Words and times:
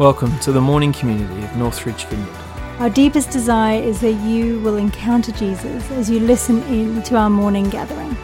Welcome 0.00 0.38
to 0.38 0.50
the 0.50 0.62
morning 0.62 0.94
community 0.94 1.44
of 1.44 1.54
Northridge 1.58 2.06
Vineyard. 2.06 2.34
Our 2.78 2.88
deepest 2.88 3.28
desire 3.28 3.78
is 3.82 4.00
that 4.00 4.14
you 4.14 4.58
will 4.60 4.78
encounter 4.78 5.30
Jesus 5.32 5.90
as 5.90 6.08
you 6.08 6.20
listen 6.20 6.62
in 6.62 7.02
to 7.02 7.16
our 7.16 7.28
morning 7.28 7.68
gathering. 7.68 8.16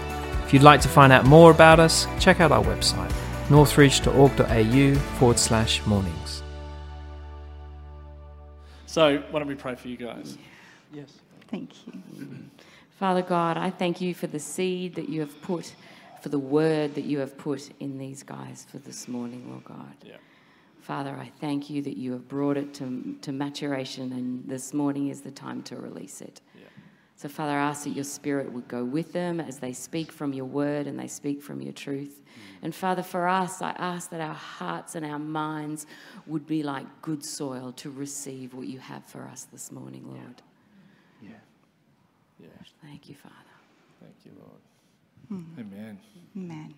If 0.46 0.54
you'd 0.54 0.62
like 0.62 0.80
to 0.80 0.88
find 0.88 1.12
out 1.12 1.26
more 1.26 1.50
about 1.50 1.78
us, 1.78 2.06
check 2.18 2.40
out 2.40 2.50
our 2.50 2.64
website, 2.64 3.12
northridge.org.au 3.50 4.94
forward 5.18 5.38
slash 5.38 5.84
mornings. 5.84 6.42
So, 8.86 9.18
why 9.30 9.38
don't 9.38 9.46
we 9.46 9.54
pray 9.54 9.74
for 9.74 9.88
you 9.88 9.98
guys? 9.98 10.38
Yes. 10.94 11.12
Thank 11.48 11.86
you. 11.86 11.92
Father 12.98 13.20
God, 13.20 13.58
I 13.58 13.68
thank 13.68 14.00
you 14.00 14.14
for 14.14 14.28
the 14.28 14.40
seed 14.40 14.94
that 14.94 15.10
you 15.10 15.20
have 15.20 15.42
put, 15.42 15.74
for 16.22 16.30
the 16.30 16.38
word 16.38 16.94
that 16.94 17.04
you 17.04 17.18
have 17.18 17.36
put 17.36 17.68
in 17.80 17.98
these 17.98 18.22
guys 18.22 18.66
for 18.66 18.78
this 18.78 19.06
morning, 19.08 19.50
Lord 19.50 19.64
God. 19.64 19.94
Yeah. 20.02 20.16
Father, 20.86 21.16
I 21.16 21.32
thank 21.40 21.68
you 21.68 21.82
that 21.82 21.96
you 21.96 22.12
have 22.12 22.28
brought 22.28 22.56
it 22.56 22.72
to, 22.74 23.16
to 23.22 23.32
maturation, 23.32 24.12
and 24.12 24.48
this 24.48 24.72
morning 24.72 25.08
is 25.08 25.20
the 25.20 25.32
time 25.32 25.60
to 25.64 25.74
release 25.74 26.20
it. 26.20 26.40
Yeah. 26.54 26.68
So, 27.16 27.28
Father, 27.28 27.54
I 27.54 27.70
ask 27.70 27.82
that 27.82 27.90
your 27.90 28.04
spirit 28.04 28.52
would 28.52 28.68
go 28.68 28.84
with 28.84 29.12
them 29.12 29.40
as 29.40 29.58
they 29.58 29.72
speak 29.72 30.12
from 30.12 30.32
your 30.32 30.44
word 30.44 30.86
and 30.86 30.96
they 30.96 31.08
speak 31.08 31.42
from 31.42 31.60
your 31.60 31.72
truth. 31.72 32.22
Mm. 32.22 32.66
And 32.66 32.74
Father, 32.74 33.02
for 33.02 33.26
us, 33.26 33.62
I 33.62 33.70
ask 33.70 34.10
that 34.10 34.20
our 34.20 34.32
hearts 34.32 34.94
and 34.94 35.04
our 35.04 35.18
minds 35.18 35.88
would 36.28 36.46
be 36.46 36.62
like 36.62 36.86
good 37.02 37.24
soil 37.24 37.72
to 37.78 37.90
receive 37.90 38.54
what 38.54 38.68
you 38.68 38.78
have 38.78 39.04
for 39.06 39.24
us 39.24 39.48
this 39.50 39.72
morning, 39.72 40.04
Lord. 40.06 40.40
Yeah. 41.20 41.30
Yeah. 42.38 42.46
Thank 42.84 43.08
you, 43.08 43.16
Father. 43.16 43.34
Thank 44.00 44.14
you, 44.24 44.30
Lord. 44.38 45.42
Hmm. 45.42 45.60
Amen. 45.60 45.98
Amen. 46.36 46.74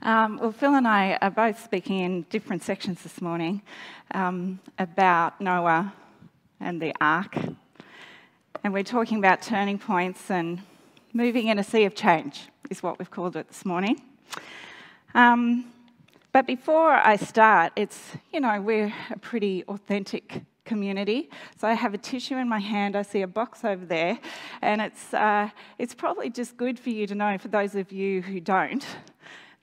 Um, 0.00 0.38
well, 0.38 0.52
Phil 0.52 0.76
and 0.76 0.86
I 0.86 1.18
are 1.20 1.30
both 1.30 1.62
speaking 1.62 1.98
in 1.98 2.22
different 2.30 2.62
sections 2.62 3.02
this 3.02 3.20
morning 3.20 3.62
um, 4.12 4.60
about 4.78 5.40
Noah 5.40 5.92
and 6.60 6.80
the 6.80 6.94
ark. 7.00 7.36
And 8.62 8.72
we're 8.72 8.84
talking 8.84 9.18
about 9.18 9.42
turning 9.42 9.76
points 9.76 10.30
and 10.30 10.62
moving 11.12 11.48
in 11.48 11.58
a 11.58 11.64
sea 11.64 11.84
of 11.84 11.96
change, 11.96 12.42
is 12.70 12.80
what 12.80 13.00
we've 13.00 13.10
called 13.10 13.34
it 13.34 13.48
this 13.48 13.64
morning. 13.64 14.00
Um, 15.14 15.64
but 16.32 16.46
before 16.46 16.92
I 16.92 17.16
start, 17.16 17.72
it's, 17.74 18.12
you 18.32 18.38
know, 18.38 18.60
we're 18.60 18.94
a 19.10 19.18
pretty 19.18 19.64
authentic 19.64 20.42
community. 20.64 21.28
So 21.58 21.66
I 21.66 21.72
have 21.72 21.92
a 21.92 21.98
tissue 21.98 22.36
in 22.36 22.48
my 22.48 22.60
hand. 22.60 22.94
I 22.94 23.02
see 23.02 23.22
a 23.22 23.26
box 23.26 23.64
over 23.64 23.84
there. 23.84 24.20
And 24.62 24.80
it's, 24.80 25.12
uh, 25.12 25.48
it's 25.76 25.94
probably 25.94 26.30
just 26.30 26.56
good 26.56 26.78
for 26.78 26.90
you 26.90 27.08
to 27.08 27.16
know, 27.16 27.36
for 27.38 27.48
those 27.48 27.74
of 27.74 27.90
you 27.90 28.22
who 28.22 28.38
don't, 28.38 28.86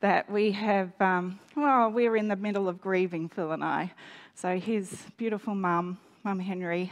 that 0.02 0.30
we 0.30 0.52
have, 0.52 0.92
um, 1.02 1.40
well, 1.56 1.90
we're 1.90 2.16
in 2.16 2.28
the 2.28 2.36
middle 2.36 2.68
of 2.68 2.82
grieving, 2.82 3.30
Phil 3.30 3.52
and 3.52 3.64
I. 3.64 3.92
So 4.36 4.60
his 4.60 5.04
beautiful 5.18 5.56
mum, 5.56 5.98
Mum 6.24 6.40
Henry, 6.40 6.92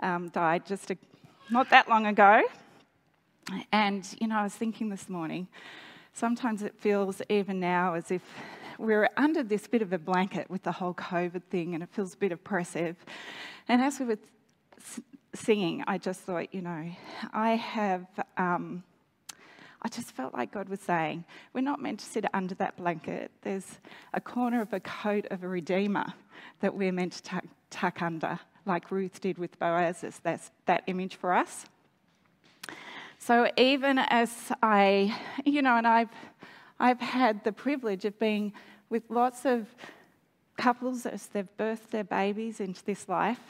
um, 0.00 0.28
died 0.28 0.64
just 0.66 0.90
a, 0.90 0.98
not 1.50 1.68
that 1.70 1.88
long 1.88 2.06
ago. 2.06 2.42
And, 3.72 4.06
you 4.20 4.28
know, 4.28 4.36
I 4.36 4.42
was 4.42 4.54
thinking 4.54 4.88
this 4.88 5.08
morning, 5.08 5.48
sometimes 6.12 6.62
it 6.62 6.74
feels 6.78 7.20
even 7.28 7.60
now 7.60 7.94
as 7.94 8.10
if 8.10 8.22
we're 8.78 9.08
under 9.16 9.42
this 9.42 9.66
bit 9.66 9.82
of 9.82 9.92
a 9.92 9.98
blanket 9.98 10.50
with 10.50 10.62
the 10.62 10.72
whole 10.72 10.94
COVID 10.94 11.42
thing 11.44 11.74
and 11.74 11.82
it 11.82 11.88
feels 11.90 12.14
a 12.14 12.16
bit 12.16 12.32
oppressive. 12.32 12.96
And 13.68 13.82
as 13.82 13.98
we 13.98 14.06
were 14.06 14.18
singing, 15.34 15.82
I 15.86 15.98
just 15.98 16.20
thought, 16.20 16.54
you 16.54 16.62
know, 16.62 16.90
I 17.32 17.50
have. 17.56 18.06
Um, 18.36 18.84
I 19.82 19.88
just 19.88 20.12
felt 20.12 20.32
like 20.34 20.52
God 20.52 20.68
was 20.68 20.80
saying, 20.80 21.24
we're 21.52 21.60
not 21.60 21.80
meant 21.80 22.00
to 22.00 22.06
sit 22.06 22.24
under 22.34 22.54
that 22.56 22.76
blanket. 22.76 23.30
There's 23.42 23.78
a 24.14 24.20
corner 24.20 24.60
of 24.60 24.72
a 24.72 24.80
coat 24.80 25.26
of 25.30 25.44
a 25.44 25.48
redeemer 25.48 26.06
that 26.60 26.74
we're 26.74 26.92
meant 26.92 27.12
to 27.14 27.22
tuck, 27.22 27.44
tuck 27.70 28.02
under, 28.02 28.40
like 28.64 28.90
Ruth 28.90 29.20
did 29.20 29.38
with 29.38 29.58
Boaz. 29.58 30.04
That's 30.22 30.50
that 30.64 30.82
image 30.86 31.16
for 31.16 31.32
us. 31.32 31.66
So 33.18 33.50
even 33.56 33.98
as 33.98 34.52
I, 34.62 35.16
you 35.44 35.62
know, 35.62 35.76
and 35.76 35.86
I've, 35.86 36.10
I've 36.78 37.00
had 37.00 37.44
the 37.44 37.52
privilege 37.52 38.04
of 38.04 38.18
being 38.18 38.52
with 38.88 39.02
lots 39.08 39.44
of 39.44 39.66
couples 40.56 41.06
as 41.06 41.26
they've 41.26 41.48
birthed 41.58 41.90
their 41.90 42.04
babies 42.04 42.60
into 42.60 42.84
this 42.84 43.08
life, 43.08 43.40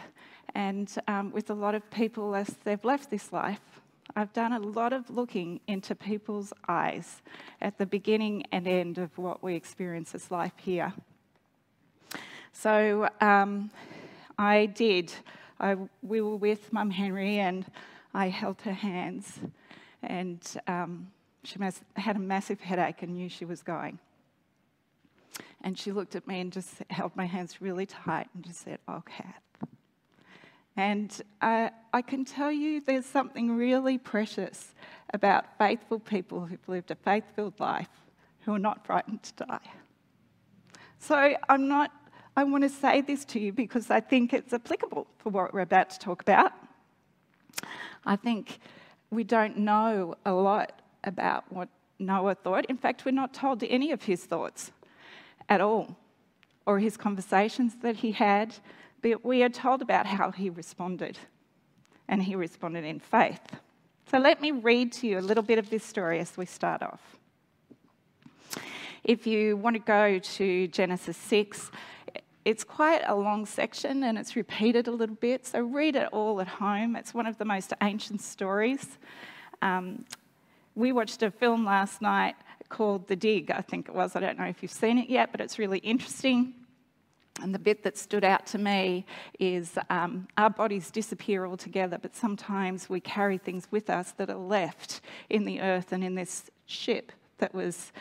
and 0.55 0.93
um, 1.07 1.31
with 1.31 1.51
a 1.51 1.55
lot 1.55 1.75
of 1.75 1.89
people 1.91 2.35
as 2.35 2.49
they've 2.65 2.85
left 2.85 3.11
this 3.11 3.33
life. 3.33 3.76
I've 4.19 4.33
done 4.33 4.55
a 4.55 4.59
lot 4.59 4.95
of 4.95 5.11
looking 5.11 5.61
into 5.67 5.95
people's 5.95 6.51
eyes 6.67 7.21
at 7.61 7.77
the 7.77 7.85
beginning 7.85 8.45
and 8.51 8.67
end 8.67 8.97
of 8.97 9.19
what 9.19 9.43
we 9.43 9.55
experience 9.55 10.15
as 10.15 10.31
life 10.31 10.55
here. 10.57 10.95
So 12.51 13.11
um, 13.21 13.71
I 14.39 14.67
did. 14.67 15.13
I, 15.61 15.77
we 16.01 16.23
were 16.23 16.37
with 16.37 16.73
Mum 16.73 16.91
Henry 16.91 17.41
and 17.41 17.67
I 18.15 18.31
held 18.31 18.63
her 18.63 18.73
hands, 18.73 19.39
and 20.03 20.41
um, 20.67 21.09
she 21.45 21.59
had 21.97 22.17
a 22.17 22.19
massive 22.19 22.63
headache 22.63 23.03
and 23.03 23.13
knew 23.13 23.29
she 23.29 23.45
was 23.45 23.63
going. 23.63 23.99
And 25.61 25.79
she 25.79 25.93
looked 25.93 26.17
at 26.17 26.27
me 26.27 26.41
and 26.41 26.51
just 26.51 26.77
held 26.89 27.15
my 27.17 27.27
hands 27.27 27.61
really 27.61 27.85
tight 27.85 28.29
and 28.35 28.43
just 28.43 28.65
said, 28.65 28.79
Oh. 28.89 29.03
And 30.77 31.23
uh, 31.41 31.71
I 31.93 32.03
can 32.03 32.25
tell 32.25 32.53
you 32.53 32.81
there's 32.81 33.07
something 33.07 33.57
really 33.57 33.97
precious 33.97 34.75
about 35.15 35.57
faithful 35.59 35.99
people 35.99 36.45
who've 36.45 36.69
lived 36.69 36.91
a 36.91 36.95
faith 36.95 37.25
filled 37.35 37.59
life 37.59 37.89
who 38.41 38.55
are 38.55 38.59
not 38.59 38.85
frightened 38.85 39.23
to 39.23 39.45
die. 39.47 39.71
So 40.99 41.35
I'm 41.49 41.69
not, 41.69 41.91
I 42.37 42.45
want 42.45 42.65
to 42.65 42.69
say 42.69 43.01
this 43.01 43.25
to 43.27 43.41
you 43.41 43.53
because 43.53 43.91
I 43.91 44.01
think 44.01 44.33
it's 44.33 44.53
applicable 44.53 45.07
for 45.19 45.31
what 45.31 45.55
we're 45.55 45.61
about 45.61 45.91
to 45.91 45.99
talk 45.99 46.21
about. 46.23 46.53
I 48.05 48.17
think 48.17 48.59
we 49.11 49.25
don't 49.25 49.59
know 49.59 50.17
a 50.25 50.33
lot 50.33 50.83
about 51.05 51.51
what 51.51 51.69
Noah 51.99 52.35
thought. 52.35 52.67
In 52.67 52.77
fact, 52.77 53.05
we're 53.05 53.13
not 53.13 53.33
told 53.33 53.63
any 53.65 53.93
of 53.93 54.03
his 54.03 54.25
thoughts 54.25 54.73
at 55.49 55.61
all, 55.61 55.97
or 56.67 56.81
his 56.81 56.97
conversations 56.97 57.77
that 57.83 57.97
he 57.97 58.13
had, 58.13 58.55
but 59.07 59.25
we 59.25 59.45
are 59.45 59.49
told 59.49 59.83
about 59.83 60.05
how 60.05 60.33
he 60.33 60.51
responded. 60.51 61.17
And 62.09 62.21
he 62.25 62.35
responded 62.35 62.85
in 62.85 62.99
faith. 62.99 63.41
So 64.11 64.19
let 64.19 64.41
me 64.41 64.51
read 64.51 64.91
to 64.95 65.07
you 65.07 65.19
a 65.19 65.21
little 65.21 65.45
bit 65.45 65.59
of 65.59 65.71
this 65.71 65.85
story 65.85 66.19
as 66.19 66.37
we 66.37 66.45
start 66.45 66.83
off. 66.83 67.17
If 69.05 69.25
you 69.25 69.57
want 69.57 69.75
to 69.75 69.81
go 69.81 70.19
to 70.19 70.67
Genesis 70.67 71.17
6, 71.17 71.71
it's 72.45 72.65
quite 72.65 73.03
a 73.07 73.15
long 73.15 73.47
section 73.47 74.03
and 74.03 74.19
it's 74.19 74.35
repeated 74.35 74.89
a 74.89 74.93
little 74.93 75.15
bit, 75.15 75.47
so 75.47 75.61
read 75.61 75.95
it 75.95 76.09
all 76.13 76.41
at 76.41 76.49
home. 76.49 76.97
It's 76.97 77.15
one 77.15 77.27
of 77.27 77.39
the 77.39 77.45
most 77.45 77.73
ancient 77.83 78.21
stories. 78.21 78.99
Um, 79.63 80.05
we 80.75 80.91
watched 80.91 81.23
a 81.23 81.31
film 81.31 81.65
last 81.65 82.03
night 82.03 82.35
called 82.69 83.07
The 83.07 83.15
Dig, 83.15 83.53
I 83.53 83.61
think 83.61 83.89
it 83.89 83.95
was. 83.95 84.17
I 84.17 84.21
don't 84.21 84.37
know 84.37 84.47
if 84.47 84.63
you've 84.63 84.73
seen 84.73 84.99
it 84.99 85.09
yet, 85.09 85.31
but 85.31 85.41
it's 85.41 85.61
really 85.61 85.79
interesting. 85.79 86.55
And 87.43 87.55
the 87.55 87.59
bit 87.59 87.83
that 87.83 87.97
stood 87.99 88.25
out 88.25 88.47
to 88.47 88.59
me 88.59 89.05
is 89.39 89.79
um, 89.91 90.27
our 90.39 90.51
bodies 90.51 90.91
disappear 90.91 91.47
altogether, 91.47 91.99
but 92.01 92.17
sometimes 92.17 92.89
we 92.89 93.01
carry 93.01 93.39
things 93.39 93.69
with 93.71 93.91
us 93.91 94.13
that 94.13 94.31
are 94.31 94.37
left 94.37 95.01
in 95.29 95.45
the 95.45 95.61
earth 95.61 95.93
and 95.93 96.03
in 96.03 96.15
this 96.15 96.51
ship 96.67 97.13
that 97.39 97.55
was, 97.55 97.93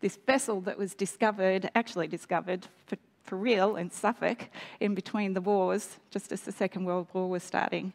this 0.00 0.18
vessel 0.26 0.60
that 0.62 0.76
was 0.76 0.94
discovered, 0.94 1.70
actually 1.74 2.08
discovered 2.08 2.66
for 2.86 2.96
for 3.30 3.36
real 3.36 3.76
in 3.76 3.90
Suffolk 3.90 4.48
in 4.80 4.94
between 4.94 5.34
the 5.34 5.40
wars, 5.40 5.98
just 6.10 6.32
as 6.32 6.40
the 6.40 6.50
Second 6.50 6.84
World 6.84 7.06
War 7.12 7.28
was 7.28 7.44
starting. 7.44 7.92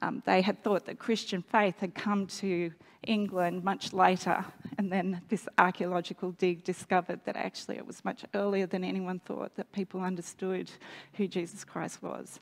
Um, 0.00 0.22
they 0.26 0.42
had 0.42 0.62
thought 0.62 0.86
that 0.86 1.00
Christian 1.00 1.42
faith 1.42 1.80
had 1.80 1.94
come 1.94 2.26
to 2.26 2.70
England 3.02 3.64
much 3.64 3.92
later, 3.92 4.44
and 4.78 4.90
then 4.90 5.22
this 5.28 5.48
archaeological 5.58 6.32
dig 6.32 6.64
discovered 6.64 7.20
that 7.24 7.36
actually 7.36 7.76
it 7.76 7.86
was 7.86 8.04
much 8.04 8.24
earlier 8.34 8.66
than 8.66 8.84
anyone 8.84 9.18
thought 9.20 9.54
that 9.56 9.72
people 9.72 10.00
understood 10.00 10.70
who 11.14 11.26
Jesus 11.28 11.64
Christ 11.64 12.02
was, 12.02 12.40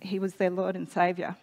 he 0.00 0.18
was 0.18 0.34
their 0.34 0.50
Lord 0.50 0.76
and 0.76 0.88
Saviour. 0.88 1.36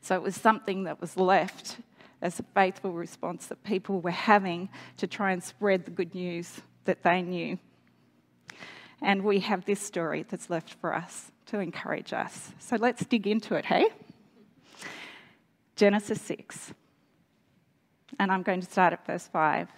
So 0.00 0.14
it 0.14 0.22
was 0.22 0.36
something 0.36 0.84
that 0.84 1.00
was 1.00 1.16
left 1.16 1.78
as 2.22 2.38
a 2.38 2.44
faithful 2.54 2.92
response 2.92 3.46
that 3.46 3.62
people 3.64 4.00
were 4.00 4.10
having 4.10 4.68
to 4.98 5.06
try 5.06 5.32
and 5.32 5.42
spread 5.42 5.84
the 5.84 5.90
good 5.90 6.14
news 6.14 6.60
that 6.84 7.02
they 7.02 7.22
knew. 7.22 7.58
And 9.02 9.22
we 9.24 9.40
have 9.40 9.64
this 9.64 9.80
story 9.80 10.24
that's 10.28 10.48
left 10.48 10.74
for 10.74 10.94
us 10.94 11.32
to 11.46 11.58
encourage 11.58 12.12
us. 12.12 12.52
So 12.58 12.76
let's 12.76 13.04
dig 13.04 13.26
into 13.26 13.54
it, 13.54 13.66
hey? 13.66 13.88
Genesis 15.74 16.20
6. 16.22 16.72
And 18.18 18.32
I'm 18.32 18.42
going 18.42 18.60
to 18.60 18.70
start 18.70 18.92
at 18.92 19.06
verse 19.06 19.26
5 19.26 19.68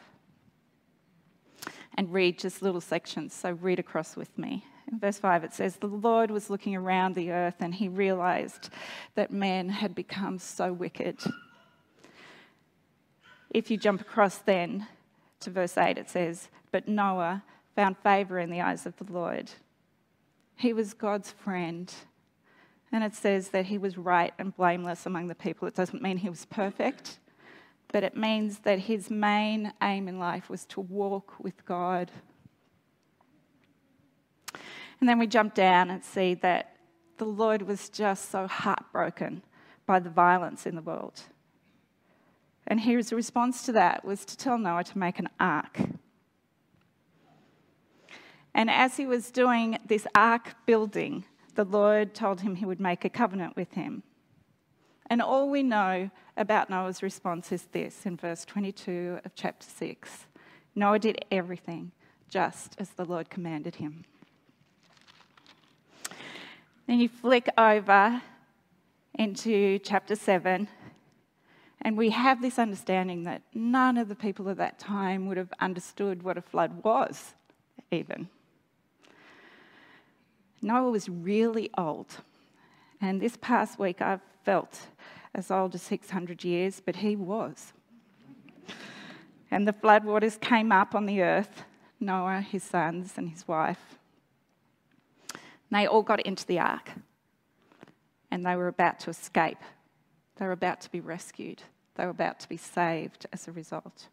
and 1.96 2.12
read 2.12 2.38
just 2.38 2.62
little 2.62 2.80
sections. 2.80 3.34
So 3.34 3.52
read 3.52 3.78
across 3.78 4.16
with 4.16 4.36
me. 4.38 4.64
In 4.90 4.98
verse 4.98 5.18
5, 5.18 5.44
it 5.44 5.52
says, 5.52 5.76
The 5.76 5.86
Lord 5.86 6.30
was 6.30 6.48
looking 6.48 6.74
around 6.74 7.14
the 7.14 7.32
earth 7.32 7.56
and 7.60 7.74
he 7.74 7.88
realized 7.88 8.70
that 9.16 9.32
man 9.32 9.68
had 9.68 9.94
become 9.94 10.38
so 10.38 10.72
wicked. 10.72 11.18
If 13.50 13.70
you 13.70 13.76
jump 13.76 14.00
across 14.00 14.38
then 14.38 14.86
to 15.40 15.50
verse 15.50 15.76
8, 15.76 15.98
it 15.98 16.08
says, 16.08 16.48
But 16.70 16.88
Noah 16.88 17.42
found 17.74 17.96
favour 17.98 18.38
in 18.38 18.50
the 18.50 18.60
eyes 18.60 18.86
of 18.86 18.96
the 18.96 19.12
Lord. 19.12 19.50
He 20.56 20.72
was 20.72 20.94
God's 20.94 21.32
friend. 21.32 21.92
And 22.90 23.04
it 23.04 23.14
says 23.14 23.50
that 23.50 23.66
he 23.66 23.76
was 23.76 23.98
right 23.98 24.32
and 24.38 24.56
blameless 24.56 25.06
among 25.06 25.28
the 25.28 25.34
people. 25.34 25.68
It 25.68 25.74
doesn't 25.74 26.02
mean 26.02 26.16
he 26.16 26.30
was 26.30 26.46
perfect, 26.46 27.18
but 27.92 28.04
it 28.04 28.16
means 28.16 28.60
that 28.60 28.80
his 28.80 29.10
main 29.10 29.72
aim 29.82 30.08
in 30.08 30.18
life 30.18 30.50
was 30.50 30.64
to 30.66 30.80
walk 30.80 31.34
with 31.40 31.64
God. 31.64 32.10
And 35.00 35.08
then 35.08 35.18
we 35.18 35.26
jump 35.26 35.54
down 35.54 35.90
and 35.90 36.04
see 36.04 36.34
that 36.34 36.76
the 37.18 37.24
Lord 37.24 37.62
was 37.62 37.88
just 37.88 38.30
so 38.30 38.46
heartbroken 38.46 39.42
by 39.86 39.98
the 39.98 40.10
violence 40.10 40.66
in 40.66 40.74
the 40.74 40.82
world. 40.82 41.20
And 42.66 42.80
his 42.80 43.12
response 43.12 43.62
to 43.64 43.72
that 43.72 44.04
was 44.04 44.24
to 44.26 44.36
tell 44.36 44.58
Noah 44.58 44.84
to 44.84 44.98
make 44.98 45.18
an 45.18 45.28
ark. 45.40 45.78
And 48.54 48.70
as 48.70 48.96
he 48.96 49.06
was 49.06 49.30
doing 49.30 49.78
this 49.86 50.06
ark 50.14 50.54
building, 50.66 51.24
the 51.54 51.64
Lord 51.64 52.14
told 52.14 52.40
him 52.42 52.56
he 52.56 52.66
would 52.66 52.80
make 52.80 53.04
a 53.04 53.08
covenant 53.08 53.56
with 53.56 53.72
him. 53.72 54.02
And 55.10 55.22
all 55.22 55.48
we 55.48 55.62
know 55.62 56.10
about 56.36 56.68
Noah's 56.68 57.02
response 57.02 57.50
is 57.50 57.62
this 57.72 58.04
in 58.04 58.16
verse 58.16 58.44
22 58.44 59.20
of 59.24 59.34
chapter 59.34 59.66
6 59.68 60.26
Noah 60.74 60.98
did 60.98 61.24
everything 61.32 61.90
just 62.28 62.76
as 62.78 62.90
the 62.90 63.04
Lord 63.04 63.30
commanded 63.30 63.76
him. 63.76 64.04
Then 66.86 67.00
you 67.00 67.08
flick 67.08 67.48
over 67.58 68.22
into 69.14 69.80
chapter 69.80 70.14
7, 70.14 70.68
and 71.82 71.96
we 71.96 72.10
have 72.10 72.40
this 72.40 72.58
understanding 72.58 73.24
that 73.24 73.42
none 73.52 73.96
of 73.96 74.08
the 74.08 74.14
people 74.14 74.48
of 74.48 74.56
that 74.58 74.78
time 74.78 75.26
would 75.26 75.36
have 75.36 75.52
understood 75.58 76.22
what 76.22 76.38
a 76.38 76.42
flood 76.42 76.84
was, 76.84 77.34
even. 77.90 78.28
Noah 80.62 80.90
was 80.90 81.08
really 81.08 81.70
old. 81.76 82.18
And 83.00 83.20
this 83.20 83.36
past 83.40 83.78
week, 83.78 84.00
I've 84.00 84.20
felt 84.48 84.86
as 85.34 85.50
old 85.50 85.74
as 85.74 85.82
600 85.82 86.42
years, 86.42 86.80
but 86.80 86.96
he 86.96 87.14
was. 87.14 87.74
And 89.50 89.68
the 89.68 89.74
floodwaters 89.74 90.40
came 90.40 90.72
up 90.72 90.94
on 90.94 91.04
the 91.04 91.20
earth 91.20 91.64
Noah, 92.00 92.40
his 92.40 92.62
sons, 92.62 93.14
and 93.16 93.28
his 93.28 93.46
wife. 93.46 93.98
They 95.70 95.86
all 95.86 96.02
got 96.02 96.20
into 96.20 96.46
the 96.46 96.60
ark. 96.60 96.92
And 98.30 98.46
they 98.46 98.56
were 98.56 98.68
about 98.68 99.00
to 99.00 99.10
escape. 99.10 99.58
They 100.36 100.46
were 100.46 100.52
about 100.52 100.80
to 100.82 100.90
be 100.90 101.00
rescued. 101.00 101.62
They 101.96 102.04
were 102.04 102.10
about 102.10 102.40
to 102.40 102.48
be 102.48 102.56
saved 102.56 103.26
as 103.32 103.48
a 103.48 103.52
result. 103.52 104.06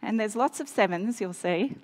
And 0.00 0.18
there's 0.18 0.34
lots 0.34 0.58
of 0.58 0.68
sevens, 0.68 1.20
you'll 1.20 1.34
see 1.34 1.76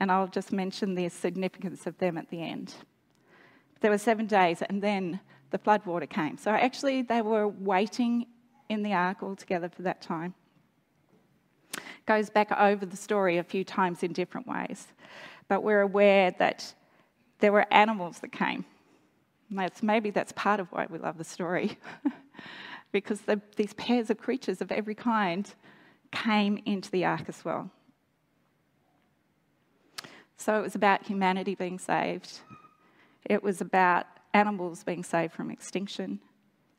and 0.00 0.10
I'll 0.10 0.26
just 0.26 0.52
mention 0.52 0.94
the 0.94 1.08
significance 1.08 1.86
of 1.86 1.98
them 1.98 2.18
at 2.18 2.30
the 2.30 2.42
end. 2.42 2.74
There 3.80 3.90
were 3.90 3.98
seven 3.98 4.26
days, 4.26 4.62
and 4.62 4.82
then 4.82 5.20
the 5.54 5.58
floodwater 5.60 6.10
came. 6.10 6.36
So 6.36 6.50
actually, 6.50 7.02
they 7.02 7.22
were 7.22 7.46
waiting 7.46 8.26
in 8.68 8.82
the 8.82 8.92
ark 8.92 9.22
altogether 9.22 9.68
for 9.68 9.82
that 9.82 10.02
time. 10.02 10.34
Goes 12.06 12.28
back 12.28 12.50
over 12.50 12.84
the 12.84 12.96
story 12.96 13.38
a 13.38 13.44
few 13.44 13.62
times 13.62 14.02
in 14.02 14.12
different 14.12 14.48
ways, 14.48 14.88
but 15.46 15.62
we're 15.62 15.82
aware 15.82 16.32
that 16.40 16.74
there 17.38 17.52
were 17.52 17.72
animals 17.72 18.18
that 18.18 18.32
came. 18.32 18.64
That's, 19.48 19.80
maybe 19.80 20.10
that's 20.10 20.32
part 20.32 20.58
of 20.58 20.66
why 20.72 20.88
we 20.90 20.98
love 20.98 21.18
the 21.18 21.24
story, 21.24 21.78
because 22.90 23.20
the, 23.20 23.40
these 23.54 23.74
pairs 23.74 24.10
of 24.10 24.18
creatures 24.18 24.60
of 24.60 24.72
every 24.72 24.96
kind 24.96 25.54
came 26.10 26.58
into 26.66 26.90
the 26.90 27.04
ark 27.04 27.26
as 27.28 27.44
well. 27.44 27.70
So 30.36 30.58
it 30.58 30.62
was 30.62 30.74
about 30.74 31.06
humanity 31.06 31.54
being 31.54 31.78
saved, 31.78 32.40
it 33.24 33.40
was 33.40 33.60
about 33.60 34.06
animals 34.34 34.84
being 34.84 35.02
saved 35.02 35.32
from 35.32 35.50
extinction. 35.50 36.20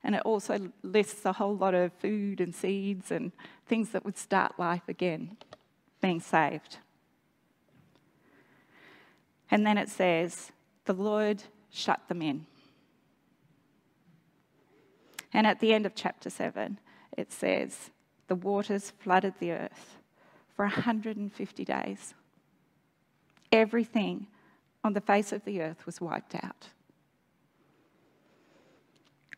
And 0.04 0.14
it 0.14 0.22
also 0.22 0.72
lists 0.84 1.26
a 1.26 1.34
whole 1.34 1.56
lot 1.56 1.74
of 1.74 1.92
food 1.94 2.40
and 2.40 2.54
seeds 2.54 3.10
and 3.10 3.32
things 3.66 3.90
that 3.90 4.06
would 4.06 4.18
start 4.18 4.60
life 4.60 4.88
again 4.88 5.38
being 6.02 6.22
saved. 6.22 6.78
And 9.50 9.66
then 9.66 9.80
it 9.80 9.90
says, 9.90 10.52
the 10.86 10.94
Lord 10.94 11.42
shut 11.72 12.08
them 12.08 12.22
in. 12.22 12.46
And 15.34 15.48
at 15.48 15.60
the 15.60 15.74
end 15.74 15.88
of 15.88 15.96
chapter 15.96 16.30
7, 16.30 16.80
it 17.18 17.32
says, 17.32 17.90
the 18.28 18.36
waters 18.36 18.94
flooded 19.00 19.34
the 19.40 19.52
earth 19.54 19.98
for 20.56 20.66
150 20.66 21.66
days 21.66 22.14
everything 23.56 24.28
on 24.84 24.94
the 24.94 25.02
face 25.02 25.32
of 25.32 25.44
the 25.46 25.62
earth 25.62 25.86
was 25.86 26.02
wiped 26.02 26.36
out. 26.36 26.70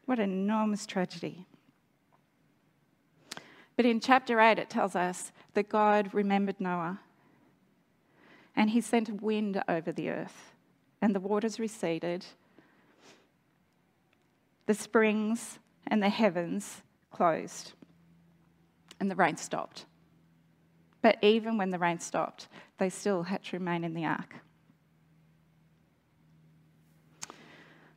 What 0.07 0.19
an 0.19 0.31
enormous 0.31 0.85
tragedy. 0.85 1.45
But 3.75 3.85
in 3.85 3.99
chapter 3.99 4.39
8, 4.39 4.57
it 4.57 4.69
tells 4.69 4.95
us 4.95 5.33
that 5.53 5.67
God 5.67 6.13
remembered 6.13 6.61
Noah 6.61 7.01
and 8.55 8.69
he 8.69 8.79
sent 8.79 9.09
a 9.09 9.13
wind 9.13 9.61
over 9.67 9.91
the 9.91 10.09
earth, 10.09 10.53
and 11.01 11.13
the 11.13 11.19
waters 11.19 11.59
receded, 11.59 12.25
the 14.65 14.73
springs 14.73 15.59
and 15.85 16.01
the 16.01 16.09
heavens 16.09 16.81
closed, 17.11 17.73
and 18.99 19.11
the 19.11 19.15
rain 19.15 19.35
stopped. 19.35 19.85
But 21.01 21.21
even 21.21 21.57
when 21.57 21.69
the 21.69 21.77
rain 21.77 21.99
stopped, 21.99 22.47
they 22.77 22.89
still 22.89 23.23
had 23.23 23.43
to 23.43 23.57
remain 23.57 23.83
in 23.83 23.93
the 23.93 24.05
ark. 24.05 24.35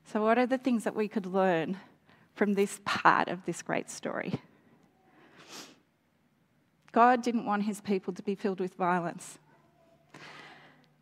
So, 0.05 0.25
what 0.25 0.39
are 0.39 0.47
the 0.47 0.59
things 0.59 0.83
that 0.83 0.97
we 0.97 1.07
could 1.07 1.25
learn 1.25 1.79
from 2.41 2.55
this 2.55 2.81
part 2.87 3.29
of 3.29 3.45
this 3.45 3.61
great 3.61 3.91
story? 3.91 4.33
God 6.91 7.21
didn't 7.21 7.45
want 7.45 7.65
his 7.65 7.83
people 7.83 8.15
to 8.15 8.23
be 8.23 8.35
filled 8.35 8.61
with 8.61 8.73
violence. 8.77 9.39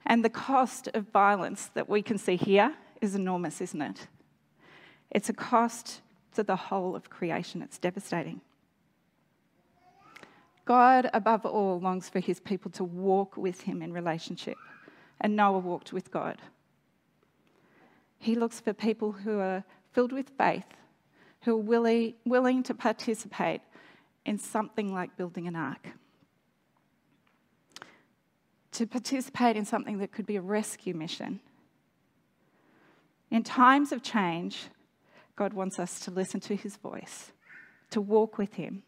And 0.05 0.25
the 0.25 0.31
cost 0.31 0.89
of 0.95 1.13
violence 1.13 1.71
that 1.75 1.89
we 1.89 2.03
can 2.03 2.19
see 2.19 2.35
here 2.35 2.75
is 3.01 3.15
enormous, 3.15 3.61
isn't 3.61 3.81
it? 3.81 4.09
It's 5.13 5.29
a 5.29 5.33
cost 5.33 6.01
to 6.35 6.43
the 6.43 6.57
whole 6.57 6.97
of 6.97 7.09
creation, 7.09 7.63
it's 7.63 7.79
devastating. 7.79 8.41
God, 10.65 11.09
above 11.15 11.47
all, 11.47 11.79
longs 11.79 12.09
for 12.09 12.19
his 12.19 12.41
people 12.41 12.73
to 12.73 12.83
walk 12.83 13.37
with 13.37 13.61
him 13.61 13.81
in 13.81 13.93
relationship. 13.93 14.57
And 15.21 15.37
Noah 15.37 15.61
walked 15.61 15.93
with 15.93 16.11
God. 16.11 16.39
He 18.19 18.35
looks 18.35 18.59
for 18.59 18.73
people 18.73 19.13
who 19.13 19.39
are 19.39 19.63
filled 19.93 20.11
with 20.11 20.31
faith, 20.37 20.67
who 21.43 21.53
are 21.53 22.13
willing, 22.25 22.63
to 22.65 22.75
participate 22.75 23.61
in 24.27 24.39
something 24.39 24.93
like 24.93 25.17
building 25.17 25.47
an 25.47 25.57
ark. 25.57 25.89
To 28.73 28.87
participate 28.87 29.57
in 29.57 29.65
something 29.65 29.99
that 29.99 30.13
could 30.13 30.27
be 30.27 30.37
a 30.37 30.43
rescue 30.43 30.95
mission. 30.95 31.41
In 33.31 33.43
times 33.43 33.93
of 33.93 34.03
change, 34.03 34.69
God 35.37 35.53
wants 35.53 35.79
us 35.79 36.01
to 36.01 36.11
listen 36.11 36.41
to 36.41 36.57
his 36.57 36.77
voice, 36.77 37.33
to 37.91 38.01
walk 38.01 38.39
with 38.39 38.55
him, 38.55 38.83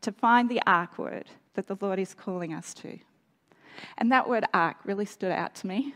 to 0.00 0.12
find 0.12 0.48
the 0.48 0.62
ark 0.66 0.98
word 0.98 1.26
that 1.54 1.66
the 1.66 1.76
Lord 1.80 1.98
is 1.98 2.14
calling 2.14 2.54
us 2.54 2.72
to. 2.74 2.98
And 3.98 4.10
that 4.10 4.28
word 4.28 4.44
ark 4.54 4.76
really 4.84 5.04
stood 5.04 5.32
out 5.32 5.54
to 5.56 5.66
me. 5.66 5.94